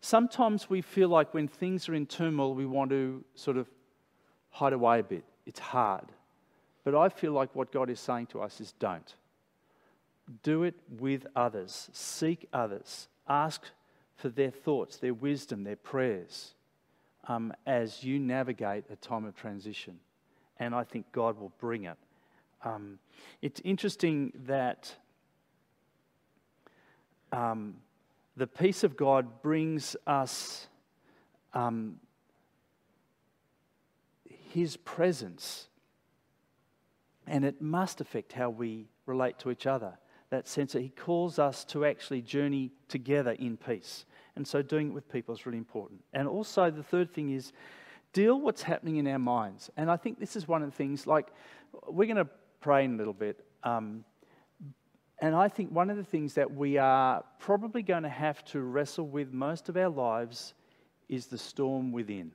Sometimes 0.00 0.70
we 0.70 0.80
feel 0.80 1.08
like 1.08 1.34
when 1.34 1.48
things 1.48 1.88
are 1.88 1.94
in 1.94 2.06
turmoil, 2.06 2.54
we 2.54 2.64
want 2.64 2.90
to 2.90 3.22
sort 3.34 3.58
of 3.58 3.68
hide 4.50 4.72
away 4.72 5.00
a 5.00 5.02
bit. 5.02 5.24
It's 5.44 5.60
hard. 5.60 6.06
But 6.82 6.94
I 6.94 7.10
feel 7.10 7.32
like 7.32 7.54
what 7.54 7.70
God 7.70 7.90
is 7.90 8.00
saying 8.00 8.26
to 8.28 8.40
us 8.40 8.60
is 8.60 8.72
don't. 8.72 9.14
Do 10.42 10.62
it 10.62 10.74
with 10.98 11.26
others, 11.36 11.90
seek 11.92 12.48
others, 12.52 13.08
ask 13.28 13.62
for 14.16 14.30
their 14.30 14.50
thoughts, 14.50 14.96
their 14.96 15.12
wisdom, 15.12 15.64
their 15.64 15.76
prayers 15.76 16.54
um, 17.28 17.52
as 17.66 18.02
you 18.02 18.18
navigate 18.18 18.84
a 18.90 18.96
time 18.96 19.26
of 19.26 19.34
transition. 19.34 19.98
And 20.58 20.74
I 20.74 20.84
think 20.84 21.10
God 21.12 21.38
will 21.38 21.52
bring 21.58 21.84
it. 21.84 21.96
Um, 22.64 22.98
it's 23.42 23.60
interesting 23.64 24.32
that 24.46 24.94
um, 27.32 27.74
the 28.36 28.46
peace 28.46 28.84
of 28.84 28.96
God 28.96 29.42
brings 29.42 29.96
us 30.06 30.68
um, 31.52 31.96
His 34.28 34.76
presence, 34.76 35.68
and 37.26 37.44
it 37.44 37.60
must 37.60 38.00
affect 38.00 38.32
how 38.32 38.50
we 38.50 38.86
relate 39.06 39.38
to 39.40 39.50
each 39.50 39.66
other. 39.66 39.94
That 40.30 40.48
sense 40.48 40.72
that 40.72 40.82
He 40.82 40.88
calls 40.88 41.38
us 41.38 41.64
to 41.66 41.84
actually 41.84 42.22
journey 42.22 42.70
together 42.88 43.32
in 43.32 43.56
peace. 43.56 44.04
And 44.36 44.46
so 44.46 44.62
doing 44.62 44.88
it 44.88 44.94
with 44.94 45.08
people 45.12 45.34
is 45.34 45.46
really 45.46 45.58
important. 45.58 46.02
And 46.12 46.26
also, 46.26 46.70
the 46.70 46.82
third 46.82 47.12
thing 47.12 47.30
is 47.30 47.52
deal 48.14 48.40
what's 48.40 48.62
happening 48.62 48.96
in 48.96 49.06
our 49.06 49.18
minds. 49.18 49.70
And 49.76 49.90
I 49.90 49.98
think 49.98 50.18
this 50.18 50.36
is 50.36 50.48
one 50.48 50.62
of 50.62 50.70
the 50.70 50.76
things, 50.76 51.06
like, 51.06 51.28
we're 51.86 52.06
going 52.06 52.16
to 52.16 52.28
pray 52.60 52.84
in 52.84 52.94
a 52.94 52.96
little 52.96 53.12
bit. 53.12 53.44
Um, 53.62 54.04
and 55.18 55.34
I 55.34 55.48
think 55.48 55.70
one 55.70 55.90
of 55.90 55.98
the 55.98 56.04
things 56.04 56.34
that 56.34 56.50
we 56.50 56.78
are 56.78 57.22
probably 57.38 57.82
going 57.82 58.04
to 58.04 58.08
have 58.08 58.42
to 58.46 58.60
wrestle 58.60 59.06
with 59.06 59.32
most 59.32 59.68
of 59.68 59.76
our 59.76 59.90
lives 59.90 60.54
is 61.08 61.26
the 61.26 61.38
storm 61.38 61.92
within. 61.92 62.32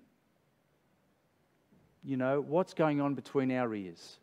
You 2.04 2.18
know, 2.18 2.42
what's 2.42 2.74
going 2.74 3.02
on 3.02 3.16
between 3.16 3.52
our 3.52 3.74
ears? 3.74 4.20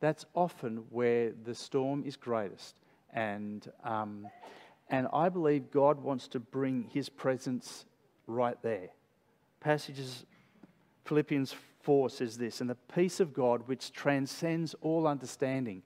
That's 0.00 0.24
often 0.34 0.84
where 0.90 1.32
the 1.44 1.54
storm 1.54 2.04
is 2.04 2.16
greatest. 2.16 2.80
And, 3.12 3.70
um, 3.84 4.26
and 4.88 5.06
I 5.12 5.28
believe 5.28 5.70
God 5.70 6.00
wants 6.00 6.28
to 6.28 6.40
bring 6.40 6.84
his 6.92 7.08
presence 7.08 7.84
right 8.26 8.60
there. 8.62 8.88
Passages, 9.60 10.24
Philippians 11.04 11.54
4 11.82 12.10
says 12.10 12.36
this, 12.36 12.60
and 12.60 12.68
the 12.68 12.76
peace 12.94 13.20
of 13.20 13.32
God, 13.32 13.62
which 13.66 13.92
transcends 13.92 14.74
all 14.80 15.06
understanding, 15.06 15.82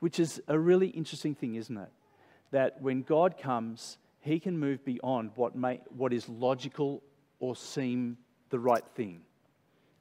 which 0.00 0.20
is 0.20 0.40
a 0.48 0.58
really 0.58 0.88
interesting 0.88 1.34
thing, 1.34 1.54
isn't 1.54 1.76
it? 1.76 1.90
That 2.50 2.80
when 2.80 3.02
God 3.02 3.38
comes, 3.38 3.98
he 4.20 4.38
can 4.38 4.58
move 4.58 4.84
beyond 4.84 5.30
what, 5.34 5.56
may, 5.56 5.80
what 5.96 6.12
is 6.12 6.28
logical 6.28 7.02
or 7.38 7.56
seem 7.56 8.18
the 8.50 8.58
right 8.58 8.84
thing. 8.94 9.22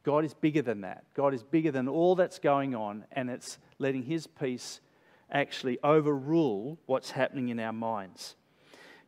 God 0.04 0.26
is 0.26 0.34
bigger 0.34 0.62
than 0.62 0.82
that. 0.82 1.04
God 1.14 1.34
is 1.34 1.44
bigger 1.44 1.72
than 1.72 1.88
all 1.88 2.16
that's 2.16 2.40
going 2.40 2.76
on, 2.76 3.06
and 3.12 3.30
it's 3.30 3.58
letting 3.78 4.04
his 4.04 4.28
peace 4.28 4.82
actually 5.32 5.78
overrule 5.84 6.80
what's 6.86 7.12
happening 7.12 7.50
in 7.50 7.60
our 7.60 7.74
minds. 7.74 8.36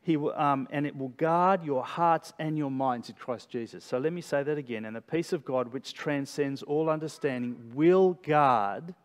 He 0.04 0.18
will, 0.18 0.34
um, 0.34 0.68
and 0.72 0.88
it 0.88 0.98
will 0.98 1.10
guard 1.10 1.64
your 1.64 1.84
hearts 1.84 2.34
and 2.40 2.58
your 2.58 2.72
minds 2.72 3.10
in 3.10 3.16
Christ 3.16 3.50
Jesus. 3.50 3.86
So 3.86 4.00
let 4.00 4.12
me 4.12 4.22
say 4.22 4.42
that 4.42 4.58
again. 4.58 4.86
And 4.86 4.96
the 4.96 5.02
peace 5.02 5.32
of 5.32 5.46
God, 5.46 5.74
which 5.74 5.94
transcends 5.94 6.64
all 6.64 6.90
understanding, 6.90 7.72
will 7.76 8.14
guard 8.24 8.96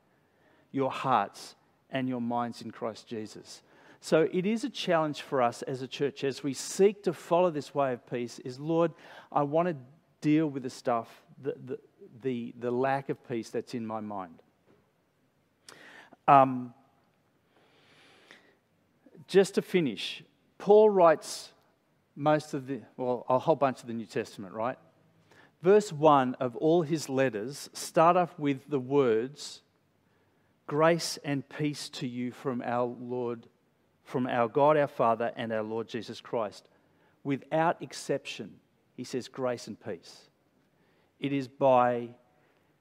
your 0.72 0.90
hearts 0.90 1.54
and 1.90 2.08
your 2.08 2.20
minds 2.20 2.62
in 2.62 2.70
Christ 2.70 3.06
Jesus. 3.06 3.62
So 4.00 4.28
it 4.32 4.46
is 4.46 4.64
a 4.64 4.70
challenge 4.70 5.22
for 5.22 5.42
us 5.42 5.62
as 5.62 5.82
a 5.82 5.88
church 5.88 6.24
as 6.24 6.42
we 6.42 6.54
seek 6.54 7.02
to 7.04 7.12
follow 7.12 7.50
this 7.50 7.74
way 7.74 7.92
of 7.92 8.06
peace 8.08 8.38
is 8.40 8.58
Lord, 8.58 8.92
I 9.32 9.42
want 9.42 9.68
to 9.68 9.76
deal 10.20 10.46
with 10.48 10.62
the 10.62 10.70
stuff, 10.70 11.08
the, 11.42 11.54
the, 11.64 11.78
the, 12.22 12.54
the 12.58 12.70
lack 12.70 13.08
of 13.08 13.28
peace 13.28 13.50
that's 13.50 13.74
in 13.74 13.86
my 13.86 14.00
mind. 14.00 14.42
Um, 16.28 16.72
just 19.28 19.54
to 19.56 19.62
finish, 19.62 20.22
Paul 20.58 20.90
writes 20.90 21.52
most 22.14 22.54
of 22.54 22.66
the, 22.66 22.80
well, 22.96 23.26
a 23.28 23.38
whole 23.38 23.56
bunch 23.56 23.80
of 23.80 23.86
the 23.86 23.92
New 23.92 24.06
Testament, 24.06 24.54
right? 24.54 24.78
Verse 25.62 25.92
1 25.92 26.36
of 26.40 26.56
all 26.56 26.82
his 26.82 27.08
letters 27.08 27.68
start 27.72 28.16
off 28.16 28.38
with 28.38 28.68
the 28.68 28.80
words, 28.80 29.62
Grace 30.66 31.18
and 31.24 31.48
peace 31.48 31.88
to 31.90 32.08
you 32.08 32.32
from 32.32 32.60
our 32.64 32.84
Lord, 32.84 33.46
from 34.02 34.26
our 34.26 34.48
God 34.48 34.76
our 34.76 34.88
Father 34.88 35.32
and 35.36 35.52
our 35.52 35.62
Lord 35.62 35.88
Jesus 35.88 36.20
Christ. 36.20 36.68
Without 37.22 37.80
exception, 37.82 38.54
he 38.94 39.04
says, 39.04 39.28
Grace 39.28 39.68
and 39.68 39.78
peace. 39.78 40.28
It 41.20 41.32
is 41.32 41.48
by 41.48 42.10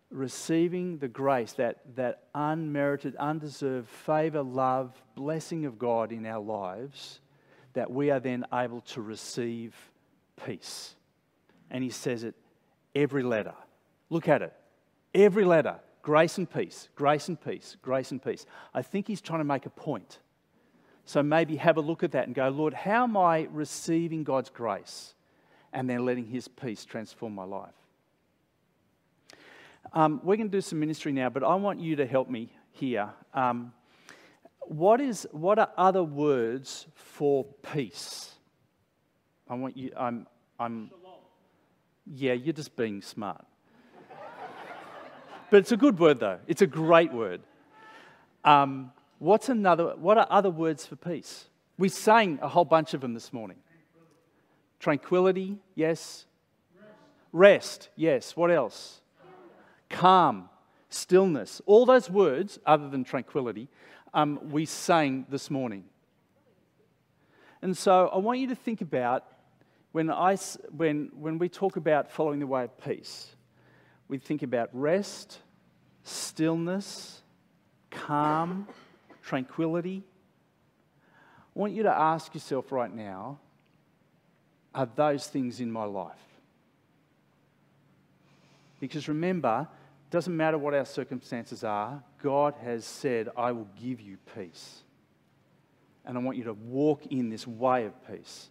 receiving 0.10 0.98
the 0.98 1.08
grace, 1.08 1.54
that, 1.54 1.96
that 1.96 2.24
unmerited, 2.34 3.16
undeserved 3.18 3.90
favor, 3.90 4.42
love, 4.42 5.02
blessing 5.16 5.66
of 5.66 5.78
God 5.78 6.12
in 6.12 6.26
our 6.26 6.42
lives, 6.42 7.20
that 7.76 7.92
we 7.92 8.10
are 8.10 8.20
then 8.20 8.46
able 8.52 8.82
to 8.82 9.02
receive 9.02 9.76
peace. 10.46 10.96
And 11.70 11.84
he 11.84 11.90
says 11.90 12.24
it 12.24 12.36
every 12.94 13.24
letter. 13.24 13.54
Look 14.10 14.28
at 14.28 14.42
it. 14.42 14.54
Every 15.14 15.46
letter. 15.46 15.80
Grace 16.02 16.38
and 16.38 16.48
peace, 16.48 16.90
grace 16.96 17.30
and 17.30 17.42
peace, 17.42 17.78
grace 17.82 18.12
and 18.12 18.24
peace. 18.24 18.46
I 18.76 18.84
think 18.84 19.08
he's 19.08 19.22
trying 19.22 19.40
to 19.40 19.46
make 19.46 19.66
a 19.66 19.72
point. 19.72 20.20
So 21.06 21.24
maybe 21.24 21.56
have 21.56 21.78
a 21.78 21.82
look 21.82 22.04
at 22.04 22.12
that 22.12 22.28
and 22.28 22.36
go, 22.36 22.48
Lord, 22.50 22.74
how 22.74 23.04
am 23.04 23.18
I 23.18 23.48
receiving 23.52 24.24
God's 24.24 24.50
grace 24.50 25.16
and 25.74 25.90
then 25.90 26.06
letting 26.06 26.26
his 26.26 26.48
peace 26.48 26.86
transform 26.86 27.34
my 27.34 27.44
life? 27.44 27.74
Um, 29.94 30.22
we're 30.24 30.36
going 30.36 30.50
to 30.50 30.58
do 30.58 30.62
some 30.62 30.80
ministry 30.80 31.12
now, 31.12 31.30
but 31.30 31.44
I 31.44 31.56
want 31.56 31.80
you 31.80 31.96
to 31.96 32.06
help 32.06 32.30
me 32.30 32.52
here. 32.72 33.10
Um, 33.34 33.74
what, 34.70 35.02
is, 35.02 35.28
what 35.32 35.60
are 35.60 35.70
other 35.78 36.04
words 36.04 36.88
for 36.96 37.46
peace? 37.74 38.34
I 39.50 39.56
want 39.56 39.78
you, 39.78 39.92
I'm, 39.98 40.28
I'm, 40.60 40.92
yeah, 42.06 42.34
you're 42.34 42.54
just 42.54 42.76
being 42.76 43.02
smart. 43.02 43.46
but 45.50 45.58
it's 45.58 45.72
a 45.72 45.78
good 45.78 46.00
word, 46.00 46.20
though. 46.20 46.40
It's 46.48 46.62
a 46.62 46.68
great 46.68 47.14
word. 47.14 47.42
Um, 48.44 48.92
what's 49.20 49.50
another, 49.50 49.96
what 49.96 50.18
are 50.18 50.28
other 50.30 50.50
words 50.50 50.86
for 50.86 50.96
peace? 50.96 51.46
We 51.78 51.90
sang 51.90 52.40
a 52.42 52.48
whole 52.48 52.66
bunch 52.66 52.94
of 52.94 53.02
them 53.02 53.14
this 53.14 53.34
morning. 53.34 53.58
Tranquility, 54.80 55.58
yes. 55.74 56.26
Rest, 56.78 56.90
Rest 57.32 57.90
yes. 57.96 58.36
What 58.36 58.52
else? 58.52 59.02
calm, 59.90 60.50
stillness, 60.90 61.62
all 61.66 61.86
those 61.86 62.10
words, 62.10 62.60
other 62.66 62.90
than 62.90 63.04
tranquility, 63.04 63.70
um, 64.16 64.40
we 64.50 64.66
sang 64.66 65.26
this 65.30 65.52
morning. 65.52 65.84
And 67.62 67.78
so 67.78 68.08
I 68.08 68.18
want 68.18 68.40
you 68.40 68.48
to 68.48 68.56
think 68.56 68.82
about 68.82 69.26
when, 69.92 70.10
I, 70.10 70.38
when, 70.76 71.12
when 71.14 71.38
we 71.38 71.50
talk 71.50 71.76
about 71.76 72.10
following 72.10 72.40
the 72.40 72.48
way 72.48 72.64
of 72.64 72.78
peace, 72.78 73.36
we 74.08 74.18
think 74.18 74.42
about 74.42 74.70
rest, 74.72 75.40
stillness, 76.04 77.22
calm, 77.92 78.68
tranquility. 79.22 80.04
I 81.56 81.60
want 81.60 81.74
you 81.74 81.84
to 81.84 81.92
ask 81.92 82.34
yourself 82.34 82.72
right 82.72 82.94
now 82.94 83.40
are 84.74 84.90
those 84.96 85.28
things 85.28 85.62
in 85.62 85.72
my 85.72 85.86
life? 85.86 86.20
Because 88.82 89.08
remember, 89.08 89.68
it 90.06 90.12
doesn't 90.12 90.36
matter 90.36 90.58
what 90.58 90.74
our 90.74 90.86
circumstances 90.86 91.64
are, 91.64 92.04
God 92.26 92.56
has 92.64 92.86
said, 92.86 93.30
I 93.38 93.52
will 93.52 93.68
give 93.80 94.02
you 94.02 94.18
peace. 94.36 94.82
And 96.04 96.18
I 96.18 96.22
want 96.22 96.38
you 96.38 96.46
to 96.46 96.54
walk 96.54 97.06
in 97.12 97.30
this 97.30 97.46
way 97.46 97.86
of 97.86 97.94
peace. 98.08 98.50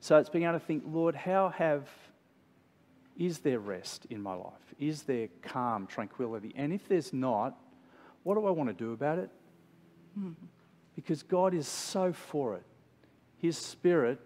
So 0.00 0.18
it's 0.18 0.28
being 0.28 0.42
able 0.42 0.54
to 0.54 0.58
think, 0.58 0.82
Lord, 0.84 1.14
how 1.14 1.50
have, 1.50 1.88
is 3.16 3.38
there 3.38 3.60
rest 3.60 4.08
in 4.10 4.20
my 4.20 4.34
life? 4.34 4.74
Is 4.80 5.04
there 5.04 5.28
calm, 5.40 5.86
tranquility? 5.86 6.52
And 6.56 6.72
if 6.72 6.88
there's 6.88 7.12
not, 7.12 7.56
what 8.24 8.34
do 8.34 8.44
I 8.44 8.50
want 8.50 8.70
to 8.70 8.84
do 8.84 8.92
about 8.92 9.20
it? 9.20 9.30
Hmm. 10.18 10.32
Because 10.96 11.22
God 11.22 11.54
is 11.54 11.68
so 11.68 12.12
for 12.12 12.56
it. 12.56 12.64
His 13.38 13.56
spirit, 13.56 14.18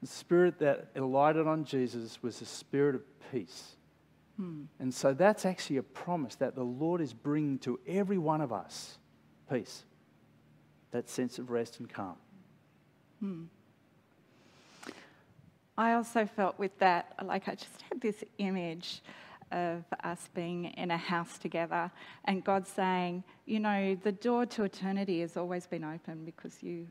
the 0.00 0.08
spirit 0.08 0.58
that 0.58 0.88
alighted 0.96 1.46
on 1.46 1.64
Jesus, 1.64 2.20
was 2.20 2.42
a 2.42 2.46
spirit 2.46 2.96
of 2.96 3.02
peace 3.30 3.75
Hmm. 4.36 4.64
And 4.78 4.92
so 4.92 5.14
that's 5.14 5.46
actually 5.46 5.78
a 5.78 5.82
promise 5.82 6.34
that 6.36 6.54
the 6.54 6.62
Lord 6.62 7.00
is 7.00 7.12
bringing 7.12 7.58
to 7.60 7.80
every 7.86 8.18
one 8.18 8.40
of 8.40 8.52
us 8.52 8.98
peace, 9.50 9.84
that 10.90 11.08
sense 11.08 11.38
of 11.38 11.50
rest 11.50 11.80
and 11.80 11.88
calm. 11.88 12.16
Hmm. 13.20 13.44
I 15.78 15.92
also 15.92 16.26
felt 16.26 16.58
with 16.58 16.76
that, 16.78 17.14
like 17.22 17.48
I 17.48 17.54
just 17.54 17.82
had 17.90 18.00
this 18.00 18.24
image 18.38 19.02
of 19.52 19.84
us 20.02 20.28
being 20.34 20.66
in 20.66 20.90
a 20.90 20.96
house 20.96 21.38
together 21.38 21.90
and 22.24 22.42
God 22.42 22.66
saying, 22.66 23.22
you 23.44 23.60
know, 23.60 23.94
the 24.02 24.12
door 24.12 24.46
to 24.46 24.64
eternity 24.64 25.20
has 25.20 25.36
always 25.36 25.66
been 25.66 25.84
open 25.84 26.24
because 26.24 26.62
you 26.62 26.86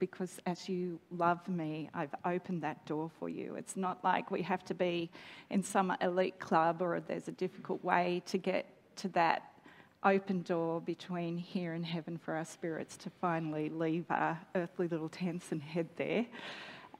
because 0.00 0.40
as 0.46 0.68
you 0.68 0.98
love 1.16 1.46
me, 1.46 1.88
I've 1.94 2.14
opened 2.24 2.62
that 2.62 2.84
door 2.86 3.08
for 3.20 3.28
you. 3.28 3.54
It's 3.54 3.76
not 3.76 4.02
like 4.02 4.32
we 4.32 4.42
have 4.42 4.64
to 4.64 4.74
be 4.74 5.10
in 5.50 5.62
some 5.62 5.94
elite 6.00 6.40
club 6.40 6.82
or 6.82 6.98
there's 6.98 7.28
a 7.28 7.32
difficult 7.32 7.84
way 7.84 8.22
to 8.26 8.38
get 8.38 8.66
to 8.96 9.08
that 9.10 9.52
open 10.02 10.42
door 10.42 10.80
between 10.80 11.36
here 11.36 11.74
and 11.74 11.84
heaven 11.84 12.18
for 12.18 12.34
our 12.34 12.44
spirits 12.44 12.96
to 12.96 13.10
finally 13.20 13.68
leave 13.68 14.06
our 14.10 14.40
earthly 14.54 14.88
little 14.88 15.10
tents 15.10 15.52
and 15.52 15.62
head 15.62 15.86
there. 15.96 16.26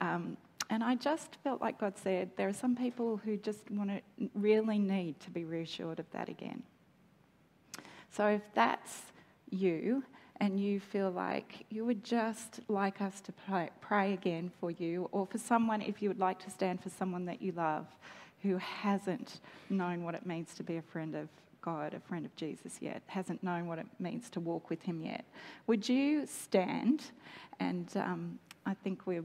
Um, 0.01 0.37
and 0.69 0.85
I 0.85 0.95
just 0.95 1.37
felt 1.43 1.61
like 1.61 1.81
God 1.81 1.99
said, 1.99 2.31
there 2.37 2.49
are 2.49 2.53
some 2.53 2.77
people 2.77 3.17
who 3.17 3.37
just 3.37 3.69
want 3.71 3.91
to 3.91 4.31
really 4.35 4.79
need 4.79 5.19
to 5.21 5.31
be 5.31 5.45
reassured 5.45 5.99
of 5.99 6.11
that 6.13 6.29
again. 6.29 6.63
So 8.11 8.27
if 8.27 8.43
that's 8.55 9.03
you 9.51 10.05
and 10.41 10.59
you 10.59 10.81
feel 10.81 11.11
like 11.11 11.67
you 11.69 11.85
would 11.85 12.03
just 12.03 12.61
like 12.69 13.01
us 13.03 13.21
to 13.21 13.33
pray, 13.33 13.71
pray 13.81 14.15
again 14.15 14.51
for 14.59 14.71
you, 14.71 15.09
or 15.13 15.27
for 15.27 15.39
someone, 15.39 15.83
if 15.83 16.01
you 16.01 16.09
would 16.09 16.19
like 16.19 16.39
to 16.45 16.51
stand 16.51 16.83
for 16.83 16.89
someone 16.89 17.27
that 17.27 17.43
you 17.43 17.53
love 17.53 17.87
who 18.43 18.57
hasn't 18.57 19.41
known 19.69 20.03
what 20.03 20.15
it 20.15 20.25
means 20.25 20.55
to 20.55 20.63
be 20.63 20.79
a 20.79 20.83
friend 20.83 21.15
of 21.15 21.29
God, 21.61 21.93
a 21.93 22.01
friend 22.01 22.25
of 22.25 22.35
Jesus 22.37 22.79
yet, 22.81 23.03
hasn't 23.07 23.43
known 23.43 23.67
what 23.67 23.79
it 23.79 23.87
means 23.99 24.31
to 24.31 24.41
walk 24.41 24.71
with 24.71 24.83
Him 24.83 25.03
yet, 25.03 25.27
would 25.67 25.87
you 25.87 26.27
stand? 26.27 27.05
And 27.61 27.91
um, 27.97 28.39
I 28.65 28.73
think 28.73 29.07
we 29.07 29.21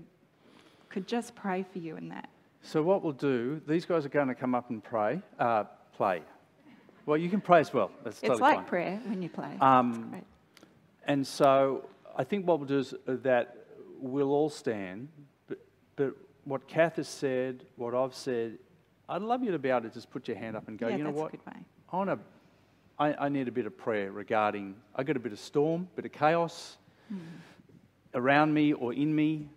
could 0.90 1.08
just 1.08 1.34
pray 1.34 1.64
for 1.72 1.80
you 1.80 1.96
in 1.96 2.10
that. 2.10 2.28
So, 2.62 2.84
what 2.84 3.04
we'll 3.04 3.14
do, 3.14 3.62
these 3.68 3.86
guys 3.86 4.06
are 4.06 4.10
going 4.10 4.28
to 4.28 4.36
come 4.36 4.54
up 4.54 4.70
and 4.70 4.84
pray, 4.84 5.22
uh, 5.40 5.64
play. 5.96 6.24
Well, 7.06 7.18
you 7.18 7.30
can 7.30 7.40
pray 7.40 7.60
as 7.60 7.72
well. 7.74 7.92
That's 8.04 8.18
It's 8.18 8.28
totally 8.28 8.42
like 8.42 8.56
fine. 8.58 8.66
prayer 8.66 9.02
when 9.06 9.22
you 9.22 9.30
play. 9.30 9.56
Um. 9.62 10.22
And 11.06 11.26
so 11.26 11.88
I 12.16 12.24
think 12.24 12.48
what 12.48 12.60
we'll 12.60 12.68
do 12.68 12.80
is 12.80 12.94
uh, 12.94 13.18
that 13.24 13.58
we'll 14.00 14.32
all 14.32 14.50
stand, 14.50 15.10
but, 15.48 15.60
but 15.96 16.16
what 16.44 16.68
Kath 16.68 16.98
has 16.98 17.08
said, 17.08 17.66
what 17.76 17.94
I've 17.94 18.16
said, 18.16 18.58
I'd 19.08 19.22
love 19.22 19.44
you 19.44 19.52
to 19.52 19.60
be 19.60 19.70
able 19.70 19.82
to 19.82 19.90
just 19.90 20.10
put 20.10 20.28
your 20.28 20.38
hand 20.38 20.56
up 20.56 20.68
and 20.68 20.78
go, 20.78 20.88
yeah, 20.88 20.98
you 20.98 21.04
know 21.04 21.12
what? 21.12 21.34
a 21.34 21.38
good 21.38 21.46
way. 21.46 21.62
I 21.92 21.96
want 21.98 22.10
to, 22.10 22.20
I, 22.98 23.26
I 23.26 23.30
need 23.30 23.48
a 23.48 23.52
bit 23.52 23.66
of 23.66 23.78
prayer 23.78 24.12
regarding, 24.12 24.76
I 24.96 25.04
got 25.04 25.16
a 25.16 25.20
bit 25.20 25.32
of 25.32 25.40
storm, 25.40 25.88
bit 25.96 26.06
of 26.06 26.12
chaos 26.12 26.78
around 28.14 28.54
me 28.54 28.74
or 28.74 28.94
in 28.94 29.14
me. 29.14 29.50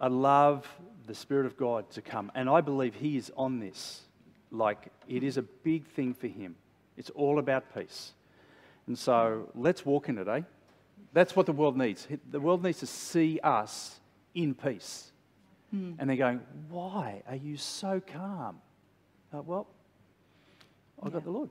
I 0.00 0.08
love 0.08 0.66
the 1.06 1.14
Spirit 1.14 1.46
of 1.46 1.56
God 1.56 1.88
to 1.90 2.02
come. 2.02 2.32
And 2.34 2.48
I 2.50 2.60
believe 2.60 2.94
He 2.94 3.16
is 3.16 3.30
on 3.36 3.60
this. 3.60 4.02
Like, 4.50 4.88
it 5.08 5.22
is 5.22 5.36
a 5.36 5.42
big 5.42 5.86
thing 5.86 6.14
for 6.14 6.26
Him. 6.26 6.56
It's 6.96 7.10
all 7.10 7.38
about 7.38 7.74
peace. 7.74 8.12
And 8.86 8.98
so 8.98 9.50
let's 9.54 9.84
walk 9.84 10.08
in 10.08 10.18
it, 10.18 10.28
eh? 10.28 10.42
That's 11.16 11.34
what 11.34 11.46
the 11.46 11.52
world 11.52 11.78
needs. 11.78 12.06
The 12.30 12.38
world 12.38 12.62
needs 12.62 12.80
to 12.80 12.86
see 12.86 13.40
us 13.42 14.00
in 14.34 14.54
peace. 14.54 15.12
And 15.98 16.10
they're 16.10 16.16
going, 16.16 16.42
Why 16.68 17.22
are 17.26 17.36
you 17.36 17.56
so 17.56 18.02
calm? 18.06 18.60
Uh, 19.32 19.40
well, 19.40 19.66
I've 21.02 21.14
got 21.14 21.24
the 21.24 21.30
Lord. 21.30 21.48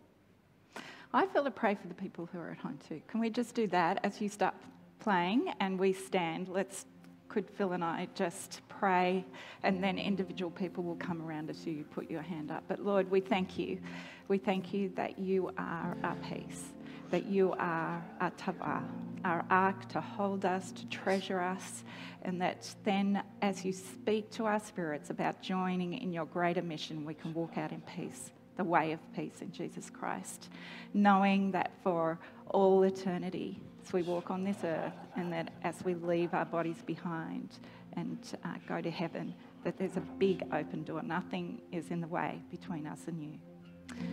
I 1.11 1.25
feel 1.25 1.43
to 1.43 1.49
pray 1.49 1.73
for 1.73 1.87
the 1.87 1.95
people 1.95 2.29
who 2.31 2.37
are 2.37 2.51
at 2.51 2.59
home 2.59 2.77
too. 2.87 3.01
Can 3.07 3.19
we 3.19 3.31
just 3.31 3.55
do 3.55 3.65
that 3.69 4.01
as 4.03 4.21
you 4.21 4.29
start 4.29 4.53
playing 4.99 5.51
and 5.59 5.79
we 5.79 5.93
stand? 5.93 6.47
Let's, 6.47 6.85
could 7.27 7.49
Phil 7.49 7.71
and 7.71 7.83
I 7.83 8.07
just 8.13 8.61
pray 8.69 9.25
and 9.63 9.83
then 9.83 9.97
individual 9.97 10.51
people 10.51 10.83
will 10.83 10.97
come 10.97 11.23
around 11.23 11.49
as 11.49 11.65
you 11.65 11.85
put 11.85 12.07
your 12.11 12.21
hand 12.21 12.51
up. 12.51 12.63
But 12.67 12.85
Lord, 12.85 13.09
we 13.09 13.19
thank 13.19 13.57
you. 13.57 13.79
We 14.27 14.37
thank 14.37 14.75
you 14.75 14.91
that 14.95 15.17
you 15.17 15.49
are 15.57 15.97
our 16.03 16.17
peace, 16.29 16.73
that 17.11 17.25
you 17.25 17.53
are 17.59 18.03
our 18.19 18.31
tavah, 18.31 18.83
our 19.23 19.45
ark 19.49 19.87
to 19.89 20.01
hold 20.01 20.45
us, 20.45 20.71
to 20.71 20.85
treasure 20.87 21.39
us, 21.39 21.83
and 22.23 22.41
that 22.41 22.73
then 22.83 23.23
as 23.41 23.63
you 23.63 23.71
speak 23.71 24.29
to 24.31 24.45
our 24.45 24.59
spirits 24.59 25.09
about 25.09 25.41
joining 25.41 25.93
in 25.93 26.11
your 26.11 26.25
greater 26.25 26.61
mission, 26.61 27.05
we 27.05 27.13
can 27.13 27.33
walk 27.33 27.57
out 27.57 27.71
in 27.71 27.81
peace 27.81 28.31
the 28.57 28.63
way 28.63 28.91
of 28.91 28.99
peace 29.13 29.41
in 29.41 29.51
Jesus 29.51 29.89
Christ, 29.89 30.49
knowing 30.93 31.51
that 31.51 31.71
for 31.83 32.17
all 32.47 32.83
eternity, 32.83 33.59
as 33.85 33.93
we 33.93 34.01
walk 34.01 34.31
on 34.31 34.43
this 34.43 34.57
earth, 34.63 34.93
and 35.15 35.31
that 35.33 35.51
as 35.63 35.75
we 35.83 35.93
leave 35.93 36.33
our 36.33 36.45
bodies 36.45 36.81
behind 36.85 37.49
and 37.93 38.17
uh, 38.43 38.53
go 38.67 38.81
to 38.81 38.89
heaven, 38.89 39.33
that 39.63 39.77
there's 39.77 39.97
a 39.97 40.01
big 40.19 40.43
open 40.53 40.83
door. 40.83 41.01
Nothing 41.01 41.61
is 41.71 41.91
in 41.91 42.01
the 42.01 42.07
way 42.07 42.41
between 42.51 42.87
us 42.87 43.01
and 43.07 43.21
you. 43.21 43.54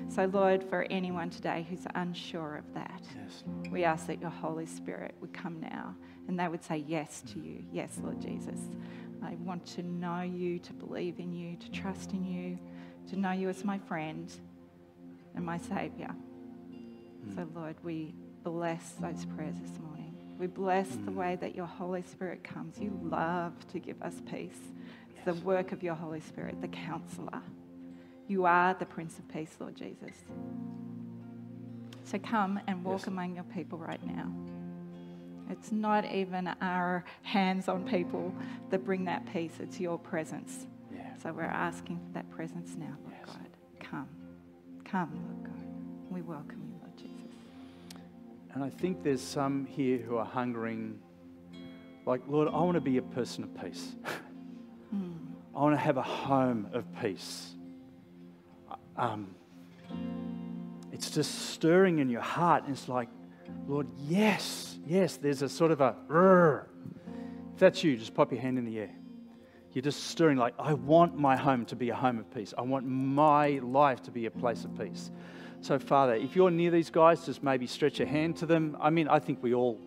So, 0.08 0.26
Lord, 0.26 0.62
for 0.62 0.86
anyone 0.90 1.30
today 1.30 1.66
who's 1.70 1.86
unsure 1.94 2.56
of 2.56 2.74
that, 2.74 3.02
Yes. 3.16 3.44
we 3.70 3.84
ask 3.84 4.06
that 4.08 4.20
your 4.20 4.30
Holy 4.30 4.66
Spirit 4.66 5.14
would 5.20 5.32
come 5.32 5.58
now 5.60 5.94
and 6.28 6.38
they 6.38 6.48
would 6.48 6.62
say 6.62 6.84
yes 6.86 7.22
to 7.32 7.40
you. 7.40 7.64
Yes, 7.72 7.98
Lord 8.02 8.20
Jesus. 8.20 8.60
I 9.22 9.36
want 9.36 9.64
to 9.68 9.82
know 9.82 10.20
you, 10.20 10.58
to 10.58 10.72
believe 10.72 11.18
in 11.18 11.32
you, 11.32 11.56
to 11.56 11.70
trust 11.70 12.12
in 12.12 12.24
you, 12.24 12.58
to 13.08 13.18
know 13.18 13.32
you 13.32 13.48
as 13.48 13.64
my 13.64 13.78
friend 13.78 14.30
and 15.34 15.44
my 15.44 15.58
Saviour. 15.58 16.08
Hmm. 16.08 17.34
So, 17.34 17.48
Lord, 17.54 17.76
we 17.82 18.14
bless 18.42 18.92
those 19.00 19.24
prayers 19.24 19.56
this 19.62 19.78
morning. 19.78 20.14
We 20.38 20.46
bless 20.46 20.88
the 20.88 21.10
hmm. 21.10 21.14
way 21.14 21.36
that 21.36 21.54
your 21.54 21.66
Holy 21.66 22.02
Spirit 22.02 22.44
comes. 22.44 22.78
You 22.78 22.98
love 23.02 23.54
to 23.68 23.78
give 23.78 24.02
us 24.02 24.20
peace. 24.30 24.58
It's 25.14 25.24
the 25.24 25.34
work 25.46 25.72
of 25.72 25.82
your 25.82 25.94
Holy 25.94 26.20
Spirit, 26.20 26.60
the 26.60 26.68
counselor. 26.68 27.42
You 28.28 28.44
are 28.46 28.74
the 28.74 28.86
Prince 28.86 29.18
of 29.18 29.28
Peace, 29.28 29.54
Lord 29.60 29.74
Jesus. 29.76 30.12
So 32.04 32.18
come 32.18 32.60
and 32.66 32.84
walk 32.84 33.00
Yes. 33.00 33.06
among 33.08 33.34
your 33.34 33.44
people 33.44 33.78
right 33.78 34.04
now. 34.06 34.30
It's 35.50 35.72
not 35.72 36.04
even 36.04 36.48
our 36.60 37.04
hands 37.22 37.68
on 37.68 37.84
people 37.84 38.34
that 38.70 38.84
bring 38.84 39.04
that 39.04 39.26
peace, 39.32 39.58
it's 39.60 39.78
your 39.80 39.98
presence. 39.98 40.66
Yeah. 40.94 41.14
So 41.16 41.32
we're 41.32 41.42
asking 41.42 41.98
for 42.06 42.12
that 42.14 42.28
presence 42.30 42.76
now, 42.76 42.96
Lord 43.04 43.14
Yes. 43.18 43.36
God. 43.36 43.48
Come. 43.80 44.08
Come, 44.84 45.10
Lord 45.26 45.44
God. 45.44 45.66
We 46.10 46.22
welcome 46.22 46.62
you, 46.66 46.74
Lord 46.80 46.96
Jesus. 46.96 47.36
And 48.54 48.62
I 48.64 48.70
think 48.70 49.02
there's 49.02 49.20
some 49.22 49.66
here 49.66 49.98
who 49.98 50.16
are 50.16 50.24
hungering, 50.26 51.00
like, 52.06 52.22
Lord, 52.28 52.48
I 52.48 52.60
want 52.60 52.74
to 52.74 52.80
be 52.80 52.98
a 52.98 53.02
person 53.02 53.44
of 53.44 53.54
peace. 53.62 53.94
Hmm. 54.90 55.12
I 55.54 55.60
want 55.60 55.74
to 55.74 55.80
have 55.80 55.96
a 55.98 56.02
home 56.02 56.68
of 56.72 56.84
peace. 57.00 57.51
Um, 58.96 59.34
it's 60.92 61.10
just 61.10 61.50
stirring 61.50 61.98
in 61.98 62.08
your 62.08 62.20
heart, 62.20 62.64
and 62.64 62.72
it's 62.72 62.88
like, 62.88 63.08
Lord, 63.66 63.88
yes, 64.08 64.78
yes, 64.86 65.16
there's 65.16 65.42
a 65.42 65.48
sort 65.48 65.70
of 65.70 65.80
a, 65.80 65.96
if 67.52 67.58
that's 67.58 67.82
you, 67.82 67.96
just 67.96 68.14
pop 68.14 68.32
your 68.32 68.40
hand 68.40 68.58
in 68.58 68.64
the 68.64 68.78
air. 68.78 68.90
You're 69.72 69.82
just 69.82 70.04
stirring, 70.08 70.36
like, 70.36 70.54
I 70.58 70.74
want 70.74 71.16
my 71.16 71.34
home 71.36 71.64
to 71.66 71.76
be 71.76 71.88
a 71.88 71.94
home 71.94 72.18
of 72.18 72.32
peace. 72.32 72.52
I 72.58 72.62
want 72.62 72.86
my 72.86 73.60
life 73.62 74.02
to 74.02 74.10
be 74.10 74.26
a 74.26 74.30
place 74.30 74.64
of 74.64 74.78
peace. 74.78 75.10
So, 75.62 75.78
Father, 75.78 76.14
if 76.14 76.36
you're 76.36 76.50
near 76.50 76.70
these 76.70 76.90
guys, 76.90 77.24
just 77.24 77.42
maybe 77.42 77.66
stretch 77.66 78.00
a 78.00 78.06
hand 78.06 78.36
to 78.38 78.46
them. 78.46 78.76
I 78.80 78.90
mean, 78.90 79.08
I 79.08 79.18
think 79.18 79.42
we 79.42 79.54
all 79.54 79.80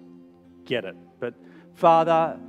get 0.63 0.86
it. 0.86 0.96
But, 1.20 1.36
Father, 1.76 2.39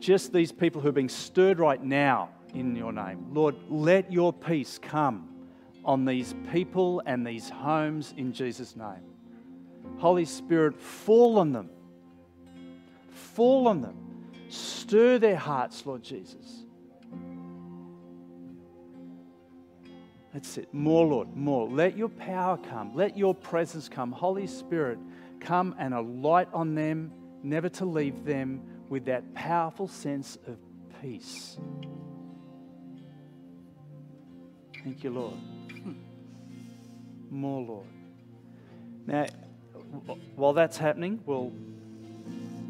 just 0.00 0.32
these 0.32 0.52
people 0.52 0.82
who 0.82 0.88
are 0.88 0.92
being 0.92 1.08
stirred 1.08 1.58
right 1.58 1.82
now 1.82 2.28
in 2.52 2.76
your 2.76 2.92
name, 2.92 3.28
Lord, 3.32 3.54
let 3.70 4.12
your 4.12 4.32
peace 4.32 4.78
come 4.78 5.31
on 5.84 6.04
these 6.04 6.34
people 6.52 7.02
and 7.06 7.26
these 7.26 7.48
homes 7.48 8.14
in 8.16 8.32
Jesus' 8.32 8.76
name. 8.76 9.02
Holy 9.98 10.24
Spirit, 10.24 10.78
fall 10.78 11.38
on 11.38 11.52
them. 11.52 11.70
Fall 13.10 13.68
on 13.68 13.80
them. 13.80 13.96
Stir 14.48 15.18
their 15.18 15.36
hearts, 15.36 15.84
Lord 15.86 16.02
Jesus. 16.02 16.64
That's 20.32 20.56
it. 20.58 20.72
More, 20.72 21.06
Lord, 21.06 21.36
more. 21.36 21.68
Let 21.68 21.96
your 21.96 22.08
power 22.08 22.56
come. 22.56 22.94
Let 22.94 23.16
your 23.18 23.34
presence 23.34 23.88
come. 23.88 24.12
Holy 24.12 24.46
Spirit, 24.46 24.98
come 25.40 25.74
and 25.78 25.92
alight 25.92 26.48
on 26.54 26.74
them, 26.74 27.12
never 27.42 27.68
to 27.68 27.84
leave 27.84 28.24
them 28.24 28.62
with 28.88 29.04
that 29.06 29.34
powerful 29.34 29.88
sense 29.88 30.38
of 30.46 30.56
peace. 31.00 31.58
Thank 34.82 35.04
you, 35.04 35.10
Lord. 35.10 35.34
More, 37.32 37.62
Lord. 37.62 37.86
Now, 39.06 39.26
while 40.36 40.52
that's 40.52 40.76
happening, 40.76 41.18
we'll. 41.24 41.50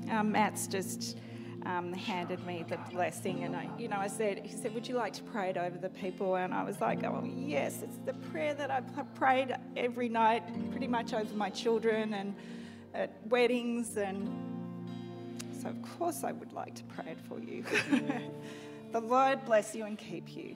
Um, 0.09 0.31
Matt's 0.31 0.69
just 0.69 1.19
um, 1.67 1.93
handed 1.93 2.47
me 2.47 2.65
the 2.69 2.79
blessing, 2.93 3.43
and 3.43 3.57
I, 3.57 3.69
you 3.77 3.89
know, 3.89 3.97
I 3.97 4.07
said, 4.07 4.47
he 4.47 4.57
said, 4.57 4.73
"Would 4.73 4.87
you 4.87 4.95
like 4.95 5.15
to 5.15 5.23
pray 5.25 5.51
it 5.51 5.57
over 5.57 5.77
the 5.77 5.89
people?" 5.89 6.37
And 6.37 6.55
I 6.55 6.63
was 6.63 6.81
like, 6.81 7.03
"Oh 7.03 7.25
yes, 7.25 7.83
it's 7.83 7.99
the 8.07 8.15
prayer 8.31 8.55
that 8.55 8.71
I 8.71 8.83
prayed 9.17 9.53
every 9.77 10.09
night, 10.09 10.45
pretty 10.71 10.87
much 10.87 11.13
over 11.13 11.35
my 11.35 11.51
children 11.51 12.15
and 12.15 12.33
at 12.95 13.19
weddings, 13.27 13.97
and 13.97 14.31
so 15.61 15.71
of 15.71 15.83
course 15.99 16.23
I 16.23 16.31
would 16.31 16.53
like 16.53 16.77
to 16.77 16.85
pray 16.85 17.11
it 17.11 17.19
for 17.29 17.41
you." 17.41 17.65
the 18.93 19.01
Lord 19.01 19.45
bless 19.45 19.75
you 19.75 19.87
and 19.87 19.99
keep 19.99 20.37
you. 20.37 20.55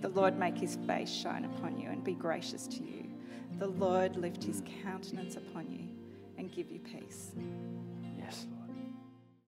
The 0.00 0.08
Lord 0.08 0.36
make 0.36 0.58
His 0.58 0.74
face 0.88 1.10
shine 1.10 1.44
upon 1.44 1.78
you 1.78 1.88
and 1.88 2.02
be 2.02 2.14
gracious 2.14 2.66
to 2.66 2.82
you. 2.82 3.07
The 3.58 3.66
Lord 3.66 4.16
lift 4.16 4.44
His 4.44 4.62
countenance 4.84 5.36
upon 5.36 5.70
you 5.70 5.88
and 6.36 6.52
give 6.52 6.70
you 6.70 6.78
peace. 6.78 7.32
Yes. 8.16 8.46